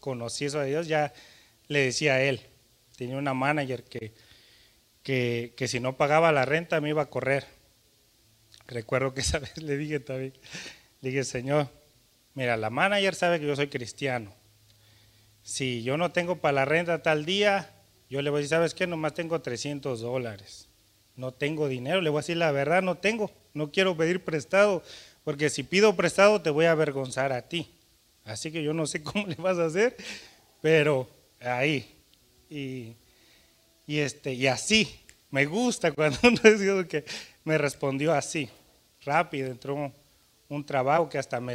conocí 0.00 0.44
eso 0.44 0.60
a 0.60 0.64
Dios, 0.64 0.86
ya 0.86 1.12
le 1.68 1.80
decía 1.80 2.14
a 2.14 2.22
él, 2.22 2.40
tenía 2.96 3.16
una 3.16 3.34
manager 3.34 3.84
que, 3.84 4.12
que, 5.02 5.54
que 5.56 5.68
si 5.68 5.80
no 5.80 5.96
pagaba 5.96 6.32
la 6.32 6.44
renta 6.44 6.80
me 6.80 6.90
iba 6.90 7.02
a 7.02 7.10
correr. 7.10 7.46
Recuerdo 8.66 9.14
que 9.14 9.20
esa 9.22 9.38
vez 9.38 9.56
le 9.56 9.76
dije 9.76 10.00
también, 10.00 10.34
le 11.00 11.10
dije, 11.10 11.24
Señor, 11.24 11.68
mira, 12.34 12.56
la 12.56 12.70
manager 12.70 13.14
sabe 13.14 13.40
que 13.40 13.46
yo 13.46 13.56
soy 13.56 13.68
cristiano. 13.68 14.34
Si 15.42 15.82
yo 15.82 15.96
no 15.96 16.12
tengo 16.12 16.36
para 16.36 16.52
la 16.52 16.64
renta 16.64 17.02
tal 17.02 17.24
día, 17.24 17.70
yo 18.08 18.22
le 18.22 18.30
voy 18.30 18.38
a 18.38 18.40
decir, 18.42 18.50
¿sabes 18.50 18.74
qué? 18.74 18.86
Nomás 18.86 19.14
tengo 19.14 19.40
300 19.40 20.00
dólares. 20.00 20.68
No 21.16 21.32
tengo 21.32 21.68
dinero, 21.68 22.00
le 22.00 22.10
voy 22.10 22.18
a 22.18 22.22
decir 22.22 22.36
la 22.36 22.52
verdad, 22.52 22.82
no 22.82 22.96
tengo. 22.96 23.30
No 23.54 23.70
quiero 23.70 23.96
pedir 23.96 24.24
prestado 24.24 24.82
porque 25.24 25.50
si 25.50 25.62
pido 25.62 25.94
prestado 25.94 26.40
te 26.40 26.50
voy 26.50 26.66
a 26.66 26.72
avergonzar 26.72 27.32
a 27.32 27.42
ti. 27.42 27.70
Así 28.24 28.50
que 28.50 28.62
yo 28.62 28.72
no 28.72 28.86
sé 28.86 29.02
cómo 29.02 29.26
le 29.26 29.34
vas 29.36 29.58
a 29.58 29.66
hacer, 29.66 29.96
pero 30.60 31.08
ahí. 31.40 31.98
Y, 32.48 32.94
y 33.86 33.98
este, 33.98 34.32
y 34.32 34.46
así. 34.46 34.98
Me 35.30 35.46
gusta 35.46 35.92
cuando 35.94 36.18
uno 36.22 36.38
dice 36.42 36.86
que 36.86 37.04
me 37.44 37.58
respondió 37.58 38.12
así, 38.12 38.48
rápido, 39.00 39.50
entró 39.50 39.92
un 40.48 40.64
trabajo 40.64 41.08
que 41.08 41.18
hasta 41.18 41.40
me 41.40 41.50